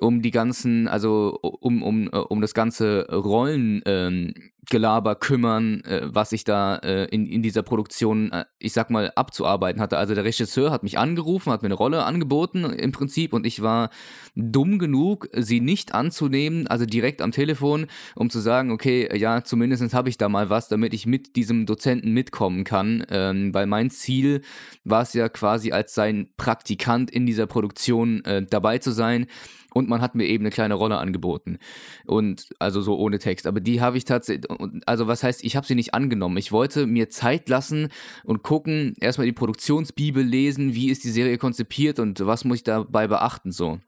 um 0.00 0.22
die 0.22 0.30
ganzen, 0.30 0.88
also 0.88 1.38
um, 1.40 1.82
um, 1.82 2.08
äh, 2.08 2.16
um 2.16 2.40
das 2.40 2.54
ganze 2.54 3.06
Rollengelaber 3.10 5.12
ähm, 5.12 5.20
kümmern, 5.20 5.84
äh, 5.84 6.00
was 6.04 6.32
ich 6.32 6.44
da 6.44 6.76
äh, 6.78 7.04
in, 7.06 7.26
in 7.26 7.42
dieser 7.42 7.62
Produktion, 7.62 8.32
äh, 8.32 8.44
ich 8.58 8.72
sag 8.72 8.90
mal, 8.90 9.12
abzuarbeiten 9.14 9.80
hatte. 9.80 9.96
Also 9.96 10.14
der 10.14 10.24
Regisseur 10.24 10.72
hat 10.72 10.82
mich 10.82 10.98
angerufen, 10.98 11.52
hat 11.52 11.62
mir 11.62 11.68
eine 11.68 11.74
Rolle 11.74 12.04
angeboten 12.04 12.64
im 12.64 12.90
Prinzip 12.90 13.32
und 13.32 13.46
ich 13.46 13.62
war 13.62 13.90
dumm 14.34 14.80
genug, 14.80 15.28
sie 15.32 15.60
nicht 15.60 15.94
anzunehmen, 15.94 16.66
also 16.66 16.86
direkt 16.86 17.22
am 17.22 17.30
Telefon, 17.30 17.86
um 18.16 18.30
zu 18.30 18.40
sagen, 18.40 18.72
okay, 18.72 19.16
ja, 19.16 19.44
zumindest 19.44 19.94
habe 19.94 20.08
ich 20.08 20.18
da 20.18 20.28
mal 20.28 20.50
was, 20.50 20.68
damit 20.68 20.92
ich 20.92 21.06
mit 21.06 21.36
diesem 21.36 21.66
Dozenten 21.66 22.12
mitkommen 22.12 22.64
kann, 22.64 23.06
ähm, 23.10 23.54
weil 23.54 23.66
mein 23.66 23.90
Ziel 23.90 24.40
war 24.82 25.02
es 25.02 25.12
ja 25.12 25.28
quasi 25.28 25.70
als 25.70 25.94
sein 25.94 26.30
Praktikant 26.36 27.12
in 27.12 27.26
dieser 27.26 27.46
Produktion 27.46 28.24
äh, 28.24 28.44
dabei 28.44 28.78
zu 28.78 28.90
sein 28.90 29.26
und 29.74 29.88
man 29.88 30.00
hat 30.00 30.14
mir 30.14 30.26
eben 30.26 30.44
eine 30.44 30.50
kleine 30.50 30.74
Rolle 30.74 30.96
angeboten. 30.98 31.58
Und 32.06 32.48
also 32.58 32.80
so 32.80 32.96
ohne 32.96 33.18
Text. 33.18 33.46
Aber 33.46 33.60
die 33.60 33.80
habe 33.80 33.98
ich 33.98 34.04
tatsächlich, 34.04 34.50
also 34.86 35.06
was 35.06 35.22
heißt, 35.22 35.44
ich 35.44 35.56
habe 35.56 35.66
sie 35.66 35.74
nicht 35.74 35.92
angenommen. 35.92 36.38
Ich 36.38 36.52
wollte 36.52 36.86
mir 36.86 37.10
Zeit 37.10 37.48
lassen 37.48 37.88
und 38.24 38.42
gucken, 38.42 38.94
erstmal 39.00 39.26
die 39.26 39.32
Produktionsbibel 39.32 40.24
lesen, 40.24 40.74
wie 40.74 40.90
ist 40.90 41.04
die 41.04 41.10
Serie 41.10 41.36
konzipiert 41.38 41.98
und 41.98 42.24
was 42.24 42.44
muss 42.44 42.58
ich 42.58 42.64
dabei 42.64 43.06
beachten 43.08 43.52
so. 43.52 43.80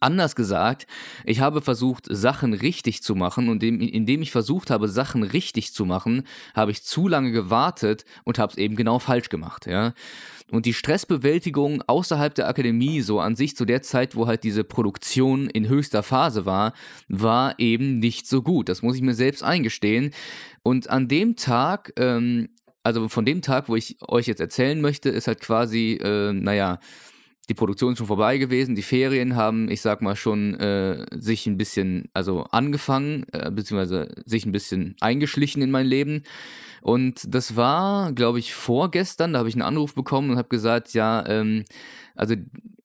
Anders 0.00 0.34
gesagt, 0.34 0.88
ich 1.24 1.38
habe 1.38 1.60
versucht, 1.60 2.06
Sachen 2.10 2.54
richtig 2.54 3.04
zu 3.04 3.14
machen 3.14 3.48
und 3.48 3.62
indem 3.62 4.20
ich 4.20 4.32
versucht 4.32 4.70
habe, 4.70 4.88
Sachen 4.88 5.22
richtig 5.22 5.72
zu 5.72 5.84
machen, 5.84 6.24
habe 6.54 6.72
ich 6.72 6.82
zu 6.82 7.06
lange 7.06 7.30
gewartet 7.30 8.04
und 8.24 8.40
habe 8.40 8.50
es 8.50 8.58
eben 8.58 8.74
genau 8.74 8.98
falsch 8.98 9.28
gemacht, 9.28 9.66
ja. 9.66 9.94
Und 10.50 10.66
die 10.66 10.74
Stressbewältigung 10.74 11.82
außerhalb 11.86 12.34
der 12.34 12.48
Akademie, 12.48 13.00
so 13.00 13.20
an 13.20 13.36
sich 13.36 13.56
zu 13.56 13.64
der 13.64 13.82
Zeit, 13.82 14.16
wo 14.16 14.26
halt 14.26 14.42
diese 14.42 14.64
Produktion 14.64 15.48
in 15.48 15.68
höchster 15.68 16.02
Phase 16.02 16.46
war, 16.46 16.72
war 17.08 17.58
eben 17.58 17.98
nicht 18.00 18.26
so 18.26 18.42
gut. 18.42 18.68
Das 18.68 18.82
muss 18.82 18.96
ich 18.96 19.02
mir 19.02 19.14
selbst 19.14 19.42
eingestehen. 19.42 20.12
Und 20.62 20.90
an 20.90 21.08
dem 21.08 21.36
Tag 21.36 21.92
ähm, 21.96 22.48
also 22.86 23.08
von 23.08 23.24
dem 23.24 23.42
Tag, 23.42 23.68
wo 23.68 23.74
ich 23.74 23.96
euch 24.00 24.28
jetzt 24.28 24.40
erzählen 24.40 24.80
möchte, 24.80 25.08
ist 25.08 25.26
halt 25.26 25.40
quasi, 25.40 25.98
äh, 26.00 26.32
naja, 26.32 26.78
die 27.48 27.54
Produktion 27.54 27.92
ist 27.92 27.98
schon 27.98 28.06
vorbei 28.06 28.38
gewesen, 28.38 28.74
die 28.74 28.82
Ferien 28.82 29.36
haben, 29.36 29.70
ich 29.70 29.80
sag 29.80 30.02
mal, 30.02 30.16
schon 30.16 30.54
äh, 30.54 31.06
sich 31.12 31.46
ein 31.46 31.56
bisschen, 31.56 32.08
also 32.12 32.44
angefangen, 32.50 33.24
äh, 33.32 33.50
beziehungsweise 33.52 34.08
sich 34.24 34.46
ein 34.46 34.52
bisschen 34.52 34.96
eingeschlichen 35.00 35.62
in 35.62 35.70
mein 35.70 35.86
Leben. 35.86 36.24
Und 36.82 37.22
das 37.34 37.56
war, 37.56 38.12
glaube 38.12 38.38
ich, 38.40 38.54
vorgestern, 38.54 39.32
da 39.32 39.40
habe 39.40 39.48
ich 39.48 39.54
einen 39.54 39.62
Anruf 39.62 39.94
bekommen 39.94 40.30
und 40.30 40.38
habe 40.38 40.48
gesagt, 40.48 40.92
ja, 40.92 41.24
ähm, 41.26 41.64
also 42.14 42.34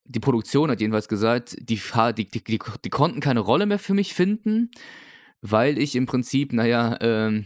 die 0.06 0.20
Produktion 0.20 0.70
hat 0.70 0.82
jedenfalls 0.82 1.08
gesagt, 1.08 1.56
die, 1.60 1.80
die, 2.18 2.27
die, 2.27 2.60
die, 2.84 2.89
konnten 2.89 3.20
keine 3.20 3.39
Rolle 3.39 3.65
mehr 3.65 3.80
für 3.80 3.94
mich 3.94 4.13
finden, 4.13 4.70
weil 5.41 5.80
ich 5.80 5.96
im 5.96 6.06
Prinzip, 6.06 6.53
naja, 6.53 6.98
ähm, 7.01 7.46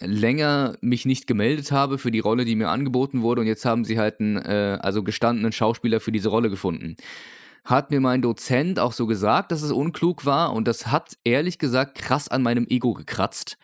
länger 0.00 0.76
mich 0.80 1.06
nicht 1.06 1.26
gemeldet 1.26 1.72
habe 1.72 1.98
für 1.98 2.10
die 2.10 2.20
Rolle, 2.20 2.44
die 2.44 2.56
mir 2.56 2.68
angeboten 2.68 3.22
wurde 3.22 3.40
und 3.40 3.46
jetzt 3.46 3.64
haben 3.64 3.84
sie 3.84 3.98
halt 3.98 4.20
einen, 4.20 4.36
äh, 4.36 4.78
also 4.80 5.02
gestandenen 5.02 5.52
Schauspieler 5.52 6.00
für 6.00 6.12
diese 6.12 6.28
Rolle 6.28 6.50
gefunden. 6.50 6.96
Hat 7.64 7.90
mir 7.90 8.00
mein 8.00 8.22
Dozent 8.22 8.78
auch 8.78 8.92
so 8.92 9.06
gesagt, 9.06 9.50
dass 9.50 9.62
es 9.62 9.72
unklug 9.72 10.26
war 10.26 10.52
und 10.52 10.68
das 10.68 10.88
hat 10.88 11.16
ehrlich 11.24 11.58
gesagt 11.58 11.96
krass 11.96 12.28
an 12.28 12.42
meinem 12.42 12.66
Ego 12.68 12.92
gekratzt. 12.92 13.56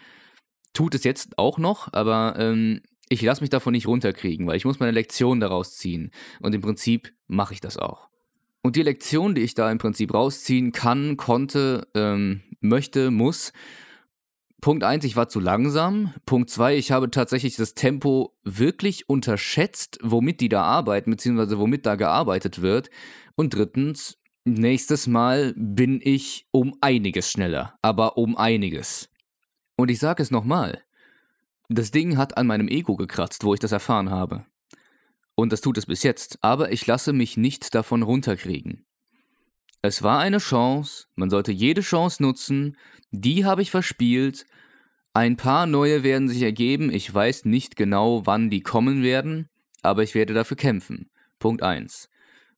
Tut 0.72 0.94
es 0.94 1.04
jetzt 1.04 1.38
auch 1.38 1.58
noch, 1.58 1.92
aber 1.92 2.34
ähm, 2.38 2.80
ich 3.08 3.22
lasse 3.22 3.42
mich 3.42 3.50
davon 3.50 3.72
nicht 3.72 3.88
runterkriegen, 3.88 4.46
weil 4.46 4.56
ich 4.56 4.64
muss 4.64 4.80
meine 4.80 4.92
Lektion 4.92 5.40
daraus 5.40 5.76
ziehen 5.76 6.10
und 6.40 6.54
im 6.54 6.60
Prinzip 6.60 7.12
mache 7.26 7.54
ich 7.54 7.60
das 7.60 7.76
auch. 7.76 8.08
Und 8.62 8.76
die 8.76 8.82
Lektion, 8.82 9.34
die 9.34 9.42
ich 9.42 9.54
da 9.54 9.70
im 9.70 9.78
Prinzip 9.78 10.12
rausziehen 10.12 10.72
kann, 10.72 11.16
konnte, 11.16 11.88
ähm, 11.94 12.42
möchte, 12.60 13.10
muss, 13.10 13.52
Punkt 14.60 14.84
1, 14.84 15.04
ich 15.04 15.16
war 15.16 15.28
zu 15.28 15.40
langsam. 15.40 16.12
Punkt 16.26 16.50
2, 16.50 16.76
ich 16.76 16.92
habe 16.92 17.10
tatsächlich 17.10 17.56
das 17.56 17.74
Tempo 17.74 18.36
wirklich 18.44 19.08
unterschätzt, 19.08 19.98
womit 20.02 20.40
die 20.40 20.48
da 20.48 20.62
arbeiten, 20.62 21.10
beziehungsweise 21.10 21.58
womit 21.58 21.86
da 21.86 21.96
gearbeitet 21.96 22.60
wird. 22.60 22.90
Und 23.36 23.54
drittens, 23.54 24.18
nächstes 24.44 25.06
Mal 25.06 25.54
bin 25.56 26.00
ich 26.02 26.46
um 26.50 26.74
einiges 26.80 27.30
schneller, 27.30 27.78
aber 27.80 28.18
um 28.18 28.36
einiges. 28.36 29.08
Und 29.76 29.90
ich 29.90 29.98
sage 29.98 30.22
es 30.22 30.30
nochmal, 30.30 30.82
das 31.68 31.90
Ding 31.90 32.18
hat 32.18 32.36
an 32.36 32.46
meinem 32.46 32.68
Ego 32.68 32.96
gekratzt, 32.96 33.44
wo 33.44 33.54
ich 33.54 33.60
das 33.60 33.72
erfahren 33.72 34.10
habe. 34.10 34.44
Und 35.34 35.52
das 35.52 35.62
tut 35.62 35.78
es 35.78 35.86
bis 35.86 36.02
jetzt, 36.02 36.38
aber 36.42 36.70
ich 36.72 36.86
lasse 36.86 37.12
mich 37.12 37.36
nicht 37.36 37.74
davon 37.74 38.02
runterkriegen. 38.02 38.84
Es 39.82 40.02
war 40.02 40.18
eine 40.18 40.38
Chance, 40.38 41.06
man 41.14 41.30
sollte 41.30 41.52
jede 41.52 41.80
Chance 41.80 42.22
nutzen, 42.22 42.76
die 43.10 43.46
habe 43.46 43.62
ich 43.62 43.70
verspielt. 43.70 44.44
Ein 45.12 45.36
paar 45.36 45.66
neue 45.66 46.02
werden 46.04 46.28
sich 46.28 46.42
ergeben, 46.42 46.92
ich 46.92 47.12
weiß 47.12 47.44
nicht 47.44 47.74
genau, 47.76 48.26
wann 48.26 48.48
die 48.48 48.60
kommen 48.60 49.02
werden, 49.02 49.48
aber 49.82 50.02
ich 50.02 50.14
werde 50.14 50.34
dafür 50.34 50.56
kämpfen. 50.56 51.10
Punkt 51.38 51.62
1. 51.62 52.08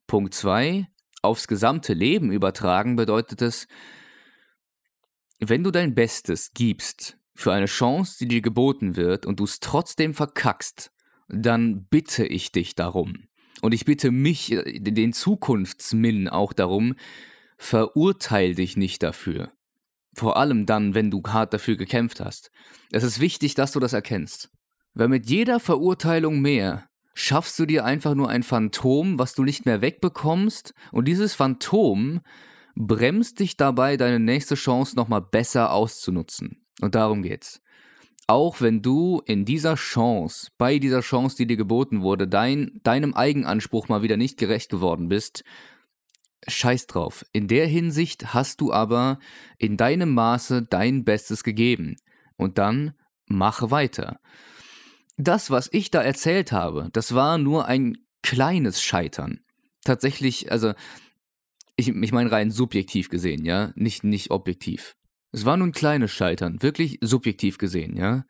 Punkt 0.07 0.35
2. 0.35 0.87
Aufs 1.23 1.49
gesamte 1.49 1.95
Leben 1.95 2.31
übertragen 2.31 2.97
bedeutet 2.97 3.41
es, 3.41 3.69
wenn 5.39 5.65
du 5.65 5.71
dein 5.71 5.95
Bestes 5.95 6.53
gibst 6.53 7.17
für 7.35 7.53
eine 7.53 7.67
Chance, 7.67 8.19
die 8.21 8.29
dir 8.29 8.43
geboten 8.43 8.97
wird 8.97 9.25
und 9.25 9.41
du 9.41 9.45
es 9.45 9.61
trotzdem 9.61 10.13
verkackst, 10.13 10.93
dann 11.29 11.87
bitte 11.87 12.27
ich 12.27 12.53
dich 12.53 12.75
darum, 12.75 13.29
und 13.63 13.73
ich 13.73 13.85
bitte 13.85 14.11
mich, 14.11 14.53
äh, 14.53 14.81
den 14.81 15.13
Zukunftsmin 15.13 16.29
auch 16.29 16.53
darum, 16.53 16.97
verurteil 17.57 18.55
dich 18.55 18.77
nicht 18.77 19.03
dafür. 19.03 19.53
Vor 20.15 20.37
allem 20.37 20.67
dann, 20.67 20.95
wenn 20.95 21.11
du 21.11 21.23
hart 21.27 21.55
dafür 21.55 21.77
gekämpft 21.77 22.21
hast. 22.21 22.51
Es 22.91 23.03
ist 23.03 23.21
wichtig, 23.21 23.55
dass 23.55 23.73
du 23.73 23.81
das 23.81 23.93
erkennst. 23.93 24.51
Weil 24.95 25.09
mit 25.09 25.29
jeder 25.29 25.59
Verurteilung 25.59 26.41
mehr 26.41 26.87
schaffst 27.15 27.59
du 27.59 27.67
dir 27.67 27.85
einfach 27.85 28.15
nur 28.15 28.29
ein 28.29 28.43
Phantom, 28.43 29.19
was 29.19 29.35
du 29.35 29.43
nicht 29.43 29.65
mehr 29.65 29.81
wegbekommst, 29.81 30.75
und 30.93 31.07
dieses 31.07 31.35
Phantom 31.35 32.21
bremst 32.75 33.41
dich 33.41 33.57
dabei, 33.57 33.97
deine 33.97 34.19
nächste 34.19 34.55
Chance 34.55 34.97
nochmal 34.97 35.23
besser 35.23 35.73
auszunutzen. 35.73 36.65
Und 36.81 36.95
darum 36.95 37.23
geht's 37.23 37.63
auch 38.27 38.61
wenn 38.61 38.83
du 38.83 39.21
in 39.27 39.45
dieser 39.45 39.75
Chance, 39.75 40.49
bei 40.57 40.79
dieser 40.79 41.01
Chance, 41.01 41.37
die 41.37 41.47
dir 41.47 41.57
geboten 41.57 42.03
wurde, 42.03 42.29
dein, 42.29 42.81
deinem 42.83 43.15
Eigenanspruch 43.15 43.89
mal 43.89 44.03
wieder 44.03 44.17
nicht 44.17 44.39
gerecht 44.39 44.71
geworden 44.71 45.09
bist, 45.09 45.45
scheiß 46.49 46.87
drauf. 46.87 47.25
In 47.33 47.49
der 47.49 47.67
Hinsicht 47.67 48.35
hast 48.35 48.61
du 48.61 48.73
aber 48.73 49.19
in 49.59 49.77
deinem 49.77 50.13
Maße 50.15 50.63
dein 50.63 51.05
Bestes 51.05 51.45
gegeben. 51.45 51.97
Und 52.37 52.59
dann 52.59 52.95
mache 53.27 53.71
weiter. 53.71 54.21
Das, 55.17 55.51
was 55.51 55.69
ich 55.73 55.91
da 55.91 56.03
erzählt 56.03 56.53
habe, 56.53 56.89
das 56.93 57.15
war 57.15 57.39
nur 57.39 57.67
ein 57.67 57.99
kleines 58.23 58.83
Scheitern. 58.83 59.41
Tatsächlich, 59.85 60.51
also, 60.51 60.73
ich, 61.77 61.89
ich 61.89 62.13
meine 62.13 62.31
rein 62.31 62.51
subjektiv 62.51 63.09
gesehen, 63.09 63.45
ja, 63.45 63.73
nicht, 63.75 64.05
nicht 64.05 64.31
objektiv. 64.31 64.97
Es 65.33 65.45
war 65.45 65.57
nun 65.57 65.73
kleines 65.73 66.11
Scheitern, 66.11 66.63
wirklich 66.63 66.99
subjektiv 67.01 67.59
gesehen, 67.59 67.97
ja. 67.97 68.25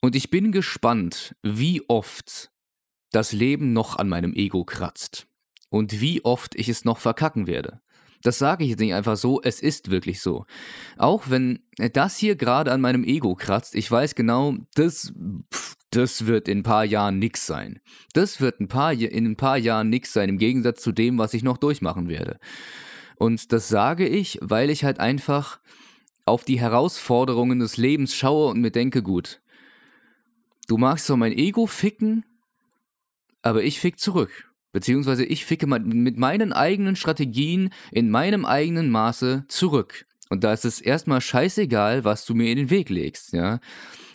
Und 0.00 0.14
ich 0.16 0.30
bin 0.30 0.52
gespannt, 0.52 1.34
wie 1.42 1.82
oft 1.88 2.50
das 3.10 3.32
Leben 3.32 3.72
noch 3.72 3.96
an 3.96 4.08
meinem 4.08 4.34
Ego 4.34 4.64
kratzt. 4.64 5.26
Und 5.74 6.00
wie 6.00 6.24
oft 6.24 6.54
ich 6.54 6.68
es 6.68 6.84
noch 6.84 6.98
verkacken 6.98 7.48
werde. 7.48 7.80
Das 8.22 8.38
sage 8.38 8.62
ich 8.62 8.70
jetzt 8.70 8.78
nicht 8.78 8.94
einfach 8.94 9.16
so, 9.16 9.42
es 9.42 9.58
ist 9.58 9.90
wirklich 9.90 10.20
so. 10.20 10.46
Auch 10.96 11.24
wenn 11.30 11.64
das 11.76 12.16
hier 12.16 12.36
gerade 12.36 12.70
an 12.70 12.80
meinem 12.80 13.02
Ego 13.02 13.34
kratzt, 13.34 13.74
ich 13.74 13.90
weiß 13.90 14.14
genau, 14.14 14.54
das, 14.76 15.12
das 15.90 16.26
wird 16.26 16.46
in 16.46 16.58
ein 16.58 16.62
paar 16.62 16.84
Jahren 16.84 17.18
nix 17.18 17.44
sein. 17.44 17.80
Das 18.12 18.40
wird 18.40 18.60
ein 18.60 18.68
paar, 18.68 18.92
in 18.92 19.26
ein 19.26 19.34
paar 19.34 19.58
Jahren 19.58 19.90
nix 19.90 20.12
sein, 20.12 20.28
im 20.28 20.38
Gegensatz 20.38 20.80
zu 20.80 20.92
dem, 20.92 21.18
was 21.18 21.34
ich 21.34 21.42
noch 21.42 21.58
durchmachen 21.58 22.08
werde. 22.08 22.38
Und 23.16 23.52
das 23.52 23.66
sage 23.66 24.06
ich, 24.06 24.38
weil 24.40 24.70
ich 24.70 24.84
halt 24.84 25.00
einfach 25.00 25.58
auf 26.24 26.44
die 26.44 26.60
Herausforderungen 26.60 27.58
des 27.58 27.78
Lebens 27.78 28.14
schaue 28.14 28.52
und 28.52 28.60
mir 28.60 28.70
denke, 28.70 29.02
gut, 29.02 29.42
du 30.68 30.78
magst 30.78 31.06
so 31.06 31.16
mein 31.16 31.32
Ego 31.32 31.66
ficken, 31.66 32.24
aber 33.42 33.64
ich 33.64 33.80
fick 33.80 33.98
zurück. 33.98 34.53
Beziehungsweise 34.74 35.24
ich 35.24 35.46
ficke 35.46 35.68
mit 35.68 36.18
meinen 36.18 36.52
eigenen 36.52 36.96
Strategien 36.96 37.70
in 37.92 38.10
meinem 38.10 38.44
eigenen 38.44 38.90
Maße 38.90 39.44
zurück. 39.46 40.04
Und 40.30 40.42
da 40.42 40.52
ist 40.52 40.64
es 40.64 40.80
erstmal 40.80 41.20
scheißegal, 41.20 42.02
was 42.02 42.26
du 42.26 42.34
mir 42.34 42.50
in 42.50 42.56
den 42.56 42.70
Weg 42.70 42.90
legst, 42.90 43.32
ja. 43.32 43.60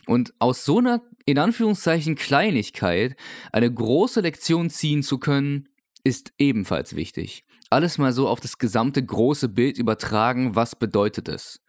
Und 0.06 0.34
aus 0.38 0.66
so 0.66 0.80
einer, 0.80 1.02
in 1.26 1.38
Anführungszeichen, 1.38 2.16
Kleinigkeit 2.16 3.16
eine 3.54 3.74
große 3.74 4.20
Lektion 4.20 4.70
ziehen 4.70 5.02
zu 5.02 5.18
können, 5.18 5.70
ist 6.04 6.34
ebenfalls 6.38 6.94
wichtig. 6.94 7.46
Alles 7.70 7.98
mal 7.98 8.12
so 8.12 8.28
auf 8.28 8.42
das 8.42 8.58
gesamte 8.58 9.02
große 9.02 9.48
Bild 9.48 9.78
übertragen, 9.78 10.58
was 10.58 10.76
bedeutet 10.76 11.30
es? 11.30 11.62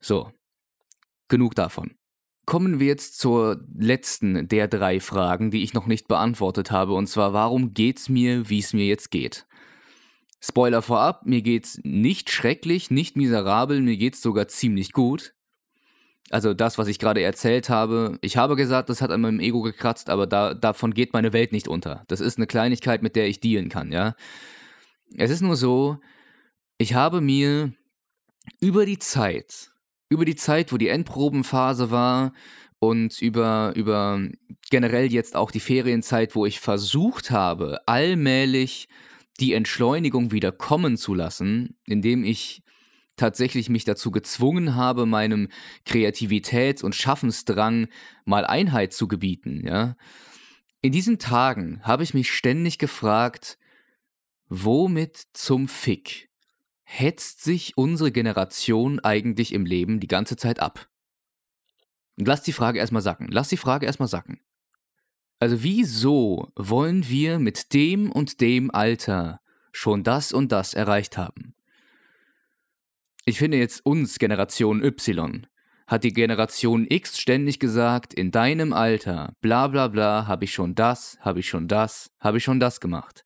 So, 0.00 0.30
genug 1.28 1.54
davon. 1.54 1.94
Kommen 2.46 2.78
wir 2.78 2.88
jetzt 2.88 3.18
zur 3.18 3.64
letzten 3.74 4.48
der 4.48 4.68
drei 4.68 5.00
Fragen, 5.00 5.50
die 5.50 5.62
ich 5.62 5.72
noch 5.72 5.86
nicht 5.86 6.08
beantwortet 6.08 6.70
habe, 6.70 6.92
und 6.92 7.06
zwar, 7.06 7.32
warum 7.32 7.72
geht's 7.72 8.08
mir, 8.08 8.50
wie 8.50 8.58
es 8.58 8.72
mir 8.72 8.86
jetzt 8.86 9.10
geht? 9.10 9.46
Spoiler 10.40 10.82
vorab, 10.82 11.24
mir 11.24 11.40
geht's 11.40 11.80
nicht 11.84 12.30
schrecklich, 12.30 12.90
nicht 12.90 13.16
miserabel, 13.16 13.80
mir 13.80 13.96
geht's 13.96 14.20
sogar 14.20 14.46
ziemlich 14.48 14.92
gut. 14.92 15.32
Also 16.30 16.52
das, 16.52 16.76
was 16.76 16.88
ich 16.88 16.98
gerade 16.98 17.22
erzählt 17.22 17.70
habe, 17.70 18.18
ich 18.20 18.36
habe 18.36 18.56
gesagt, 18.56 18.88
das 18.88 19.00
hat 19.00 19.10
an 19.10 19.22
meinem 19.22 19.40
Ego 19.40 19.62
gekratzt, 19.62 20.10
aber 20.10 20.26
da, 20.26 20.52
davon 20.52 20.92
geht 20.92 21.12
meine 21.12 21.32
Welt 21.32 21.52
nicht 21.52 21.68
unter. 21.68 22.04
Das 22.08 22.20
ist 22.20 22.38
eine 22.38 22.46
Kleinigkeit, 22.46 23.02
mit 23.02 23.16
der 23.16 23.26
ich 23.26 23.40
dealen 23.40 23.68
kann, 23.68 23.92
ja. 23.92 24.16
Es 25.16 25.30
ist 25.30 25.42
nur 25.42 25.56
so, 25.56 25.98
ich 26.76 26.94
habe 26.94 27.20
mir 27.20 27.72
über 28.60 28.84
die 28.84 28.98
Zeit 28.98 29.70
über 30.08 30.24
die 30.24 30.36
Zeit, 30.36 30.72
wo 30.72 30.76
die 30.76 30.88
Endprobenphase 30.88 31.90
war 31.90 32.32
und 32.78 33.20
über, 33.20 33.72
über 33.76 34.20
generell 34.70 35.12
jetzt 35.12 35.36
auch 35.36 35.50
die 35.50 35.60
Ferienzeit, 35.60 36.34
wo 36.34 36.46
ich 36.46 36.60
versucht 36.60 37.30
habe, 37.30 37.80
allmählich 37.86 38.88
die 39.40 39.52
Entschleunigung 39.54 40.32
wieder 40.32 40.52
kommen 40.52 40.96
zu 40.96 41.14
lassen, 41.14 41.76
indem 41.86 42.24
ich 42.24 42.62
tatsächlich 43.16 43.68
mich 43.68 43.84
dazu 43.84 44.10
gezwungen 44.10 44.74
habe, 44.74 45.06
meinem 45.06 45.48
Kreativitäts- 45.86 46.82
und 46.82 46.94
Schaffensdrang 46.94 47.88
mal 48.24 48.44
Einheit 48.44 48.92
zu 48.92 49.08
gebieten, 49.08 49.62
ja. 49.66 49.96
In 50.82 50.92
diesen 50.92 51.18
Tagen 51.18 51.80
habe 51.82 52.02
ich 52.02 52.12
mich 52.12 52.30
ständig 52.30 52.76
gefragt, 52.76 53.56
womit 54.48 55.16
zum 55.32 55.66
Fick 55.66 56.28
hetzt 56.84 57.42
sich 57.42 57.76
unsere 57.76 58.12
Generation 58.12 59.00
eigentlich 59.00 59.52
im 59.52 59.66
Leben 59.66 60.00
die 60.00 60.06
ganze 60.06 60.36
Zeit 60.36 60.60
ab? 60.60 60.88
Lass 62.16 62.42
die 62.42 62.52
Frage 62.52 62.78
erstmal 62.78 63.02
sacken. 63.02 63.28
Lass 63.30 63.48
die 63.48 63.56
Frage 63.56 63.86
erstmal 63.86 64.08
sacken. 64.08 64.40
Also 65.40 65.62
wieso 65.62 66.52
wollen 66.54 67.08
wir 67.08 67.38
mit 67.38 67.74
dem 67.74 68.12
und 68.12 68.40
dem 68.40 68.70
Alter 68.70 69.40
schon 69.72 70.04
das 70.04 70.32
und 70.32 70.52
das 70.52 70.74
erreicht 70.74 71.18
haben? 71.18 71.54
Ich 73.24 73.38
finde 73.38 73.58
jetzt 73.58 73.84
uns 73.84 74.18
Generation 74.18 74.82
Y 74.82 75.46
hat 75.86 76.04
die 76.04 76.12
Generation 76.12 76.86
X 76.88 77.18
ständig 77.18 77.58
gesagt, 77.58 78.14
in 78.14 78.30
deinem 78.30 78.72
Alter, 78.72 79.34
bla 79.40 79.68
bla 79.68 79.88
bla, 79.88 80.26
habe 80.26 80.44
ich 80.44 80.52
schon 80.52 80.74
das, 80.74 81.18
habe 81.20 81.40
ich 81.40 81.48
schon 81.48 81.68
das, 81.68 82.10
habe 82.20 82.38
ich 82.38 82.44
schon 82.44 82.60
das 82.60 82.80
gemacht. 82.80 83.24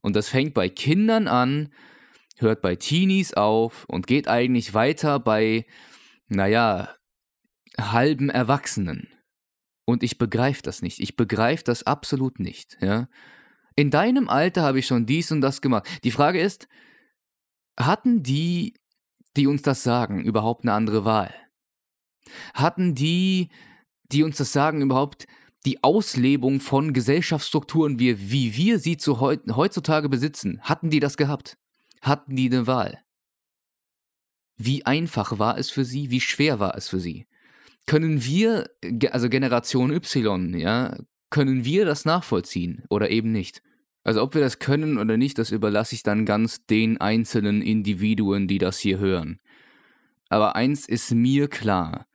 Und 0.00 0.16
das 0.16 0.28
fängt 0.28 0.54
bei 0.54 0.68
Kindern 0.68 1.28
an, 1.28 1.72
hört 2.42 2.60
bei 2.60 2.76
Teenies 2.76 3.34
auf 3.34 3.84
und 3.88 4.06
geht 4.06 4.28
eigentlich 4.28 4.74
weiter 4.74 5.18
bei, 5.18 5.66
naja, 6.28 6.94
halben 7.78 8.28
Erwachsenen. 8.30 9.08
Und 9.84 10.02
ich 10.02 10.18
begreife 10.18 10.62
das 10.62 10.82
nicht. 10.82 11.00
Ich 11.00 11.16
begreife 11.16 11.64
das 11.64 11.84
absolut 11.84 12.38
nicht, 12.38 12.78
ja. 12.80 13.08
In 13.74 13.90
deinem 13.90 14.28
Alter 14.28 14.62
habe 14.62 14.80
ich 14.80 14.86
schon 14.86 15.06
dies 15.06 15.32
und 15.32 15.40
das 15.40 15.62
gemacht. 15.62 15.88
Die 16.04 16.10
Frage 16.10 16.40
ist, 16.40 16.68
hatten 17.78 18.22
die, 18.22 18.74
die 19.36 19.46
uns 19.46 19.62
das 19.62 19.82
sagen, 19.82 20.22
überhaupt 20.22 20.64
eine 20.64 20.74
andere 20.74 21.04
Wahl? 21.06 21.34
Hatten 22.54 22.94
die, 22.94 23.48
die 24.04 24.22
uns 24.22 24.36
das 24.36 24.52
sagen, 24.52 24.82
überhaupt 24.82 25.26
die 25.64 25.82
Auslebung 25.82 26.60
von 26.60 26.92
Gesellschaftsstrukturen, 26.92 27.98
wie, 27.98 28.30
wie 28.30 28.56
wir 28.56 28.78
sie 28.78 28.96
zu 28.96 29.20
heutzutage 29.20 30.08
besitzen, 30.08 30.60
hatten 30.62 30.90
die 30.90 31.00
das 31.00 31.16
gehabt? 31.16 31.56
Hatten 32.02 32.36
die 32.36 32.46
eine 32.46 32.66
Wahl? 32.66 32.98
Wie 34.56 34.84
einfach 34.84 35.38
war 35.38 35.56
es 35.56 35.70
für 35.70 35.84
sie? 35.84 36.10
Wie 36.10 36.20
schwer 36.20 36.60
war 36.60 36.76
es 36.76 36.88
für 36.88 37.00
sie? 37.00 37.26
Können 37.86 38.24
wir, 38.24 38.68
also 39.10 39.28
Generation 39.28 39.92
Y, 39.92 40.54
ja, 40.58 40.96
können 41.30 41.64
wir 41.64 41.84
das 41.84 42.04
nachvollziehen 42.04 42.84
oder 42.90 43.10
eben 43.10 43.32
nicht? 43.32 43.62
Also 44.04 44.20
ob 44.22 44.34
wir 44.34 44.40
das 44.40 44.58
können 44.58 44.98
oder 44.98 45.16
nicht, 45.16 45.38
das 45.38 45.50
überlasse 45.50 45.94
ich 45.94 46.02
dann 46.02 46.26
ganz 46.26 46.66
den 46.66 47.00
einzelnen 47.00 47.62
Individuen, 47.62 48.48
die 48.48 48.58
das 48.58 48.78
hier 48.78 48.98
hören. 48.98 49.40
Aber 50.28 50.56
eins 50.56 50.88
ist 50.88 51.12
mir 51.12 51.48
klar. 51.48 52.06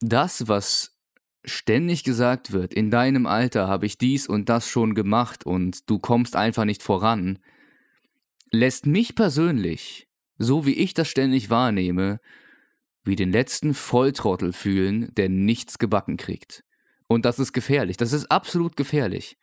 Das, 0.00 0.48
was 0.48 0.96
ständig 1.44 2.02
gesagt 2.02 2.50
wird, 2.50 2.74
in 2.74 2.90
deinem 2.90 3.26
Alter 3.26 3.68
habe 3.68 3.86
ich 3.86 3.98
dies 3.98 4.26
und 4.26 4.48
das 4.48 4.68
schon 4.68 4.94
gemacht 4.94 5.46
und 5.46 5.88
du 5.88 6.00
kommst 6.00 6.34
einfach 6.34 6.64
nicht 6.64 6.82
voran, 6.82 7.38
lässt 8.50 8.86
mich 8.86 9.14
persönlich, 9.14 10.08
so 10.38 10.66
wie 10.66 10.74
ich 10.74 10.94
das 10.94 11.08
ständig 11.08 11.50
wahrnehme, 11.50 12.20
wie 13.04 13.16
den 13.16 13.32
letzten 13.32 13.74
Volltrottel 13.74 14.52
fühlen, 14.52 15.12
der 15.14 15.28
nichts 15.28 15.78
gebacken 15.78 16.16
kriegt. 16.16 16.64
Und 17.08 17.24
das 17.24 17.38
ist 17.38 17.52
gefährlich, 17.52 17.96
das 17.96 18.12
ist 18.12 18.30
absolut 18.30 18.76
gefährlich. 18.76 19.36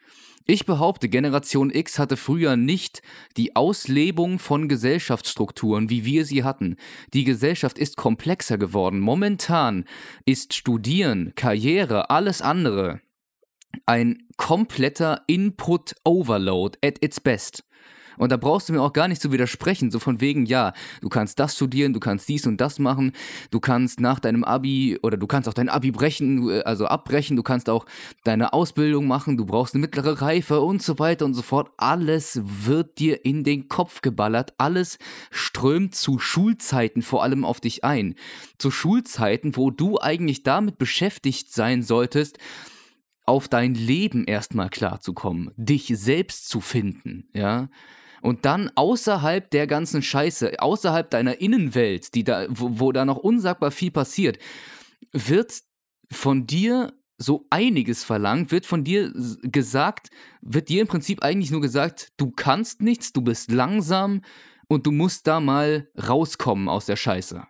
Ich 0.45 0.65
behaupte, 0.65 1.07
Generation 1.07 1.73
X 1.73 1.97
hatte 1.97 2.17
früher 2.17 2.57
nicht 2.57 3.01
die 3.37 3.55
Auslebung 3.55 4.39
von 4.39 4.67
Gesellschaftsstrukturen, 4.67 5.89
wie 5.89 6.03
wir 6.03 6.25
sie 6.25 6.43
hatten. 6.43 6.75
Die 7.13 7.23
Gesellschaft 7.23 7.77
ist 7.77 7.95
komplexer 7.95 8.57
geworden. 8.57 8.99
Momentan 8.99 9.85
ist 10.25 10.53
Studieren, 10.53 11.31
Karriere, 11.35 12.09
alles 12.09 12.41
andere 12.41 12.99
ein 13.85 14.27
kompletter 14.37 15.23
Input-Overload 15.27 16.77
at 16.83 17.03
its 17.03 17.19
best. 17.19 17.63
Und 18.17 18.31
da 18.31 18.37
brauchst 18.37 18.69
du 18.69 18.73
mir 18.73 18.81
auch 18.81 18.93
gar 18.93 19.07
nicht 19.07 19.21
zu 19.21 19.31
widersprechen, 19.31 19.91
so 19.91 19.99
von 19.99 20.21
wegen, 20.21 20.45
ja, 20.45 20.73
du 21.01 21.09
kannst 21.09 21.39
das 21.39 21.55
studieren, 21.55 21.93
du 21.93 21.99
kannst 21.99 22.27
dies 22.29 22.45
und 22.47 22.59
das 22.59 22.79
machen, 22.79 23.11
du 23.51 23.59
kannst 23.59 23.99
nach 23.99 24.19
deinem 24.19 24.43
Abi 24.43 24.97
oder 25.01 25.17
du 25.17 25.27
kannst 25.27 25.49
auch 25.49 25.53
dein 25.53 25.69
Abi 25.69 25.91
brechen, 25.91 26.49
äh, 26.49 26.61
also 26.61 26.85
abbrechen, 26.85 27.35
du 27.35 27.43
kannst 27.43 27.69
auch 27.69 27.85
deine 28.23 28.53
Ausbildung 28.53 29.07
machen, 29.07 29.37
du 29.37 29.45
brauchst 29.45 29.73
eine 29.73 29.81
mittlere 29.81 30.21
Reife 30.21 30.61
und 30.61 30.81
so 30.81 30.99
weiter 30.99 31.25
und 31.25 31.33
so 31.33 31.41
fort. 31.41 31.71
Alles 31.77 32.41
wird 32.43 32.99
dir 32.99 33.25
in 33.25 33.43
den 33.43 33.67
Kopf 33.67 34.01
geballert, 34.01 34.53
alles 34.57 34.97
strömt 35.31 35.95
zu 35.95 36.19
Schulzeiten 36.19 37.01
vor 37.01 37.23
allem 37.23 37.45
auf 37.45 37.59
dich 37.59 37.83
ein. 37.83 38.15
Zu 38.57 38.71
Schulzeiten, 38.71 39.55
wo 39.55 39.71
du 39.71 39.99
eigentlich 39.99 40.43
damit 40.43 40.77
beschäftigt 40.77 41.53
sein 41.53 41.83
solltest, 41.83 42.37
auf 43.25 43.47
dein 43.47 43.73
Leben 43.73 44.25
erstmal 44.25 44.69
klarzukommen, 44.69 45.51
dich 45.55 45.87
selbst 45.95 46.49
zu 46.49 46.59
finden, 46.59 47.29
ja 47.33 47.69
und 48.23 48.45
dann 48.45 48.71
außerhalb 48.75 49.51
der 49.51 49.67
ganzen 49.67 50.01
Scheiße, 50.01 50.53
außerhalb 50.57 51.09
deiner 51.09 51.41
Innenwelt, 51.41 52.15
die 52.15 52.23
da, 52.23 52.45
wo, 52.47 52.79
wo 52.79 52.91
da 52.93 53.03
noch 53.03 53.17
unsagbar 53.17 53.69
viel 53.69 53.91
passiert, 53.91 54.39
wird 55.11 55.61
von 56.09 56.47
dir 56.47 56.93
so 57.17 57.45
einiges 57.49 58.05
verlangt, 58.05 58.51
wird 58.51 58.65
von 58.65 58.85
dir 58.85 59.11
gesagt, 59.43 60.09
wird 60.41 60.69
dir 60.69 60.81
im 60.81 60.87
Prinzip 60.87 61.21
eigentlich 61.21 61.51
nur 61.51 61.59
gesagt, 61.59 62.13
du 62.15 62.31
kannst 62.31 62.81
nichts, 62.81 63.11
du 63.11 63.21
bist 63.21 63.51
langsam 63.51 64.21
und 64.69 64.85
du 64.85 64.91
musst 64.93 65.27
da 65.27 65.41
mal 65.41 65.89
rauskommen 66.07 66.69
aus 66.69 66.85
der 66.85 66.95
Scheiße. 66.95 67.43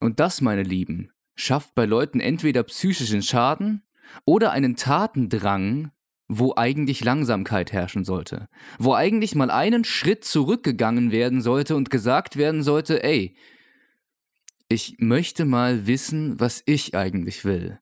Und 0.00 0.20
das, 0.20 0.40
meine 0.40 0.62
Lieben, 0.62 1.10
schafft 1.34 1.74
bei 1.74 1.84
Leuten 1.84 2.20
entweder 2.20 2.62
psychischen 2.62 3.22
Schaden 3.22 3.86
oder 4.24 4.52
einen 4.52 4.74
Tatendrang, 4.74 5.90
wo 6.28 6.54
eigentlich 6.56 7.02
Langsamkeit 7.02 7.72
herrschen 7.72 8.04
sollte, 8.04 8.48
wo 8.78 8.92
eigentlich 8.94 9.34
mal 9.34 9.50
einen 9.50 9.84
Schritt 9.84 10.24
zurückgegangen 10.24 11.10
werden 11.10 11.40
sollte 11.40 11.74
und 11.74 11.90
gesagt 11.90 12.36
werden 12.36 12.62
sollte, 12.62 13.02
ey, 13.02 13.34
ich 14.68 14.96
möchte 14.98 15.46
mal 15.46 15.86
wissen, 15.86 16.38
was 16.38 16.62
ich 16.66 16.94
eigentlich 16.94 17.46
will. 17.46 17.80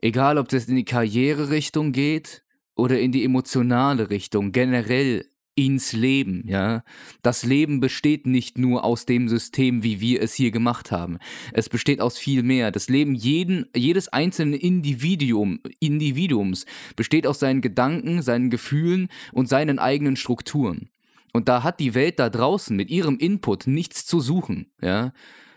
Egal, 0.00 0.38
ob 0.38 0.48
das 0.48 0.64
in 0.64 0.76
die 0.76 0.86
Karriererichtung 0.86 1.92
geht 1.92 2.42
oder 2.74 2.98
in 2.98 3.12
die 3.12 3.24
emotionale 3.24 4.08
Richtung, 4.08 4.50
generell 4.50 5.26
ins 5.66 5.92
Leben, 5.92 6.44
ja. 6.46 6.82
Das 7.22 7.44
Leben 7.44 7.80
besteht 7.80 8.26
nicht 8.26 8.58
nur 8.58 8.84
aus 8.84 9.06
dem 9.06 9.28
System, 9.28 9.82
wie 9.82 10.00
wir 10.00 10.20
es 10.20 10.34
hier 10.34 10.50
gemacht 10.50 10.90
haben. 10.90 11.18
Es 11.52 11.68
besteht 11.68 12.00
aus 12.00 12.18
viel 12.18 12.42
mehr. 12.42 12.70
Das 12.70 12.88
Leben 12.88 13.14
jeden, 13.14 13.66
jedes 13.76 14.08
einzelnen 14.08 14.54
Individuum, 14.54 15.60
Individuums 15.78 16.66
besteht 16.96 17.26
aus 17.26 17.38
seinen 17.38 17.60
Gedanken, 17.60 18.22
seinen 18.22 18.50
Gefühlen 18.50 19.08
und 19.32 19.48
seinen 19.48 19.78
eigenen 19.78 20.16
Strukturen. 20.16 20.88
Und 21.32 21.48
da 21.48 21.62
hat 21.62 21.80
die 21.80 21.94
Welt 21.94 22.18
da 22.18 22.28
draußen 22.28 22.76
mit 22.76 22.90
ihrem 22.90 23.16
Input 23.18 23.66
nichts 23.66 24.04
zu 24.04 24.20
suchen, 24.20 24.66
ja. 24.80 25.12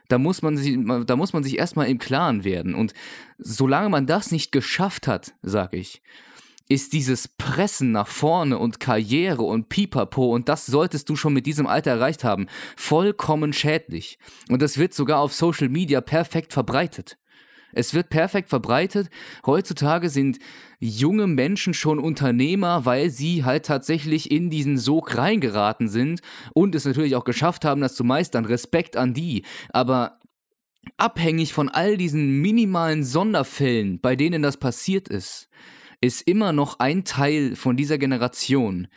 Da 0.08 0.20
muss 0.20 0.44
man 0.44 0.56
sich, 0.56 0.78
da 1.08 1.16
muss 1.16 1.34
man 1.34 1.44
sich 1.44 1.58
erstmal 1.58 1.88
im 1.88 1.98
Klaren 1.98 2.44
werden. 2.44 2.76
Und 2.76 2.94
solange 3.40 3.90
man 3.90 4.06
das 4.06 4.32
nicht 4.32 4.52
geschafft 4.52 5.08
hat, 5.08 5.34
sag 5.42 5.74
ich, 5.74 6.04
ist 6.68 6.94
dieses 6.94 7.28
Pressen 7.28 7.92
nach 7.92 8.08
vorne 8.08 8.58
und 8.58 8.80
Karriere 8.80 9.44
und 9.44 9.70
Pipapo 9.70 10.34
und 10.34 10.50
das 10.50 10.66
solltest 10.66 11.10
du 11.10 11.16
schon 11.16 11.34
mit 11.34 11.46
diesem 11.46 11.68
Alter 11.68 11.92
erreicht 11.92 12.24
haben, 12.24 12.48
vollkommen 12.76 13.54
schädlich. 13.54 14.18
Und 14.50 14.62
das 14.62 14.78
wird 14.78 14.94
sogar 14.94 15.20
auf 15.20 15.34
Social 15.34 15.70
Media 15.70 16.02
perfekt 16.02 16.54
verbreitet. 16.54 17.18
Es 17.76 17.94
wird 17.94 18.10
perfekt 18.10 18.50
verbreitet. 18.50 19.10
Heutzutage 19.46 20.10
sind 20.10 20.40
junge 20.80 21.28
Menschen 21.28 21.74
schon 21.74 22.00
Unternehmer, 22.00 22.86
weil 22.86 23.10
sie 23.10 23.44
halt 23.44 23.66
tatsächlich 23.66 24.32
in 24.32 24.50
diesen 24.50 24.78
Sog 24.78 25.18
reingeraten 25.18 25.90
sind 25.90 26.22
und 26.54 26.74
es 26.74 26.86
natürlich 26.86 27.16
auch 27.18 27.26
geschafft 27.26 27.66
haben, 27.66 27.82
das 27.82 27.96
zu 27.96 28.06
meistern. 28.06 28.46
Respekt 28.46 28.96
an 28.96 29.14
die. 29.14 29.44
Aber 29.70 30.20
abhängig 30.96 31.52
von 31.52 31.68
all 31.68 31.98
diesen 31.98 32.42
minimalen 32.42 33.04
Sonderfällen, 33.04 34.00
bei 34.00 34.16
denen 34.16 34.42
das 34.42 34.56
passiert 34.56 35.10
ist, 35.10 35.50
ist 36.06 36.22
immer 36.22 36.54
noch 36.54 36.80
ein 36.80 37.04
Teil 37.04 37.56
von 37.56 37.76
dieser 37.76 37.98
Generation, 37.98 38.88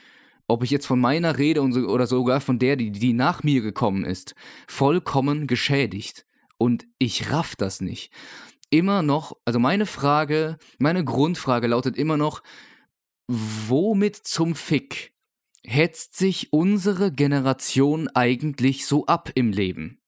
ob 0.46 0.62
ich 0.62 0.70
jetzt 0.70 0.86
von 0.86 1.00
meiner 1.00 1.38
Rede 1.38 1.66
so, 1.72 1.80
oder 1.80 2.06
sogar 2.06 2.40
von 2.40 2.58
der, 2.58 2.76
die, 2.76 2.90
die 2.90 3.12
nach 3.12 3.42
mir 3.42 3.60
gekommen 3.60 4.04
ist, 4.04 4.34
vollkommen 4.66 5.46
geschädigt. 5.46 6.26
Und 6.56 6.86
ich 6.98 7.30
raff 7.30 7.56
das 7.56 7.80
nicht. 7.80 8.12
Immer 8.70 9.02
noch, 9.02 9.36
also 9.44 9.58
meine 9.58 9.86
Frage, 9.86 10.58
meine 10.78 11.04
Grundfrage 11.04 11.68
lautet 11.68 11.96
immer 11.96 12.16
noch, 12.16 12.42
womit 13.28 14.16
zum 14.16 14.54
Fick 14.54 15.12
hetzt 15.64 16.16
sich 16.16 16.52
unsere 16.52 17.12
Generation 17.12 18.08
eigentlich 18.08 18.86
so 18.86 19.06
ab 19.06 19.30
im 19.34 19.52
Leben? 19.52 20.00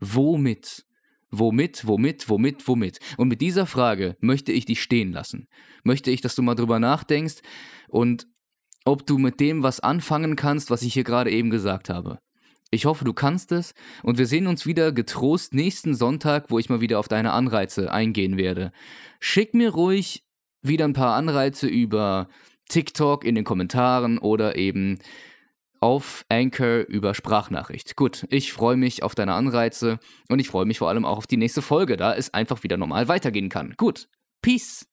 Womit? 0.00 0.86
Womit, 1.30 1.86
womit, 1.86 2.28
womit, 2.28 2.66
womit? 2.68 2.98
Und 3.16 3.28
mit 3.28 3.40
dieser 3.40 3.66
Frage 3.66 4.16
möchte 4.20 4.52
ich 4.52 4.66
dich 4.66 4.82
stehen 4.82 5.12
lassen. 5.12 5.48
Möchte 5.82 6.10
ich, 6.10 6.20
dass 6.20 6.34
du 6.34 6.42
mal 6.42 6.54
drüber 6.54 6.78
nachdenkst 6.78 7.42
und 7.88 8.26
ob 8.84 9.06
du 9.06 9.18
mit 9.18 9.40
dem 9.40 9.62
was 9.62 9.80
anfangen 9.80 10.36
kannst, 10.36 10.70
was 10.70 10.82
ich 10.82 10.92
hier 10.92 11.04
gerade 11.04 11.30
eben 11.30 11.50
gesagt 11.50 11.88
habe. 11.88 12.18
Ich 12.70 12.86
hoffe, 12.86 13.04
du 13.04 13.12
kannst 13.12 13.52
es 13.52 13.72
und 14.02 14.18
wir 14.18 14.26
sehen 14.26 14.46
uns 14.46 14.66
wieder 14.66 14.92
getrost 14.92 15.54
nächsten 15.54 15.94
Sonntag, 15.94 16.50
wo 16.50 16.58
ich 16.58 16.68
mal 16.68 16.80
wieder 16.80 16.98
auf 16.98 17.08
deine 17.08 17.32
Anreize 17.32 17.92
eingehen 17.92 18.36
werde. 18.36 18.72
Schick 19.20 19.54
mir 19.54 19.70
ruhig 19.70 20.24
wieder 20.60 20.84
ein 20.84 20.92
paar 20.92 21.14
Anreize 21.14 21.68
über 21.68 22.28
TikTok 22.68 23.24
in 23.24 23.34
den 23.34 23.44
Kommentaren 23.44 24.18
oder 24.18 24.56
eben 24.56 24.98
auf 25.84 26.24
Anchor 26.30 26.86
über 26.88 27.12
Sprachnachricht. 27.12 27.94
Gut, 27.94 28.26
ich 28.30 28.54
freue 28.54 28.78
mich 28.78 29.02
auf 29.02 29.14
deine 29.14 29.34
Anreize 29.34 29.98
und 30.30 30.38
ich 30.38 30.48
freue 30.48 30.64
mich 30.64 30.78
vor 30.78 30.88
allem 30.88 31.04
auch 31.04 31.18
auf 31.18 31.26
die 31.26 31.36
nächste 31.36 31.60
Folge, 31.60 31.98
da 31.98 32.14
es 32.14 32.32
einfach 32.32 32.62
wieder 32.62 32.78
normal 32.78 33.06
weitergehen 33.08 33.50
kann. 33.50 33.74
Gut, 33.76 34.08
Peace. 34.40 34.86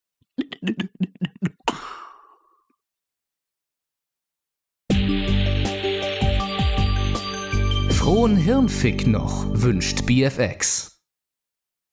Frohen 7.91 8.35
Hirnfick 8.35 9.07
noch, 9.07 9.45
wünscht 9.53 10.05
BFX. 10.05 10.90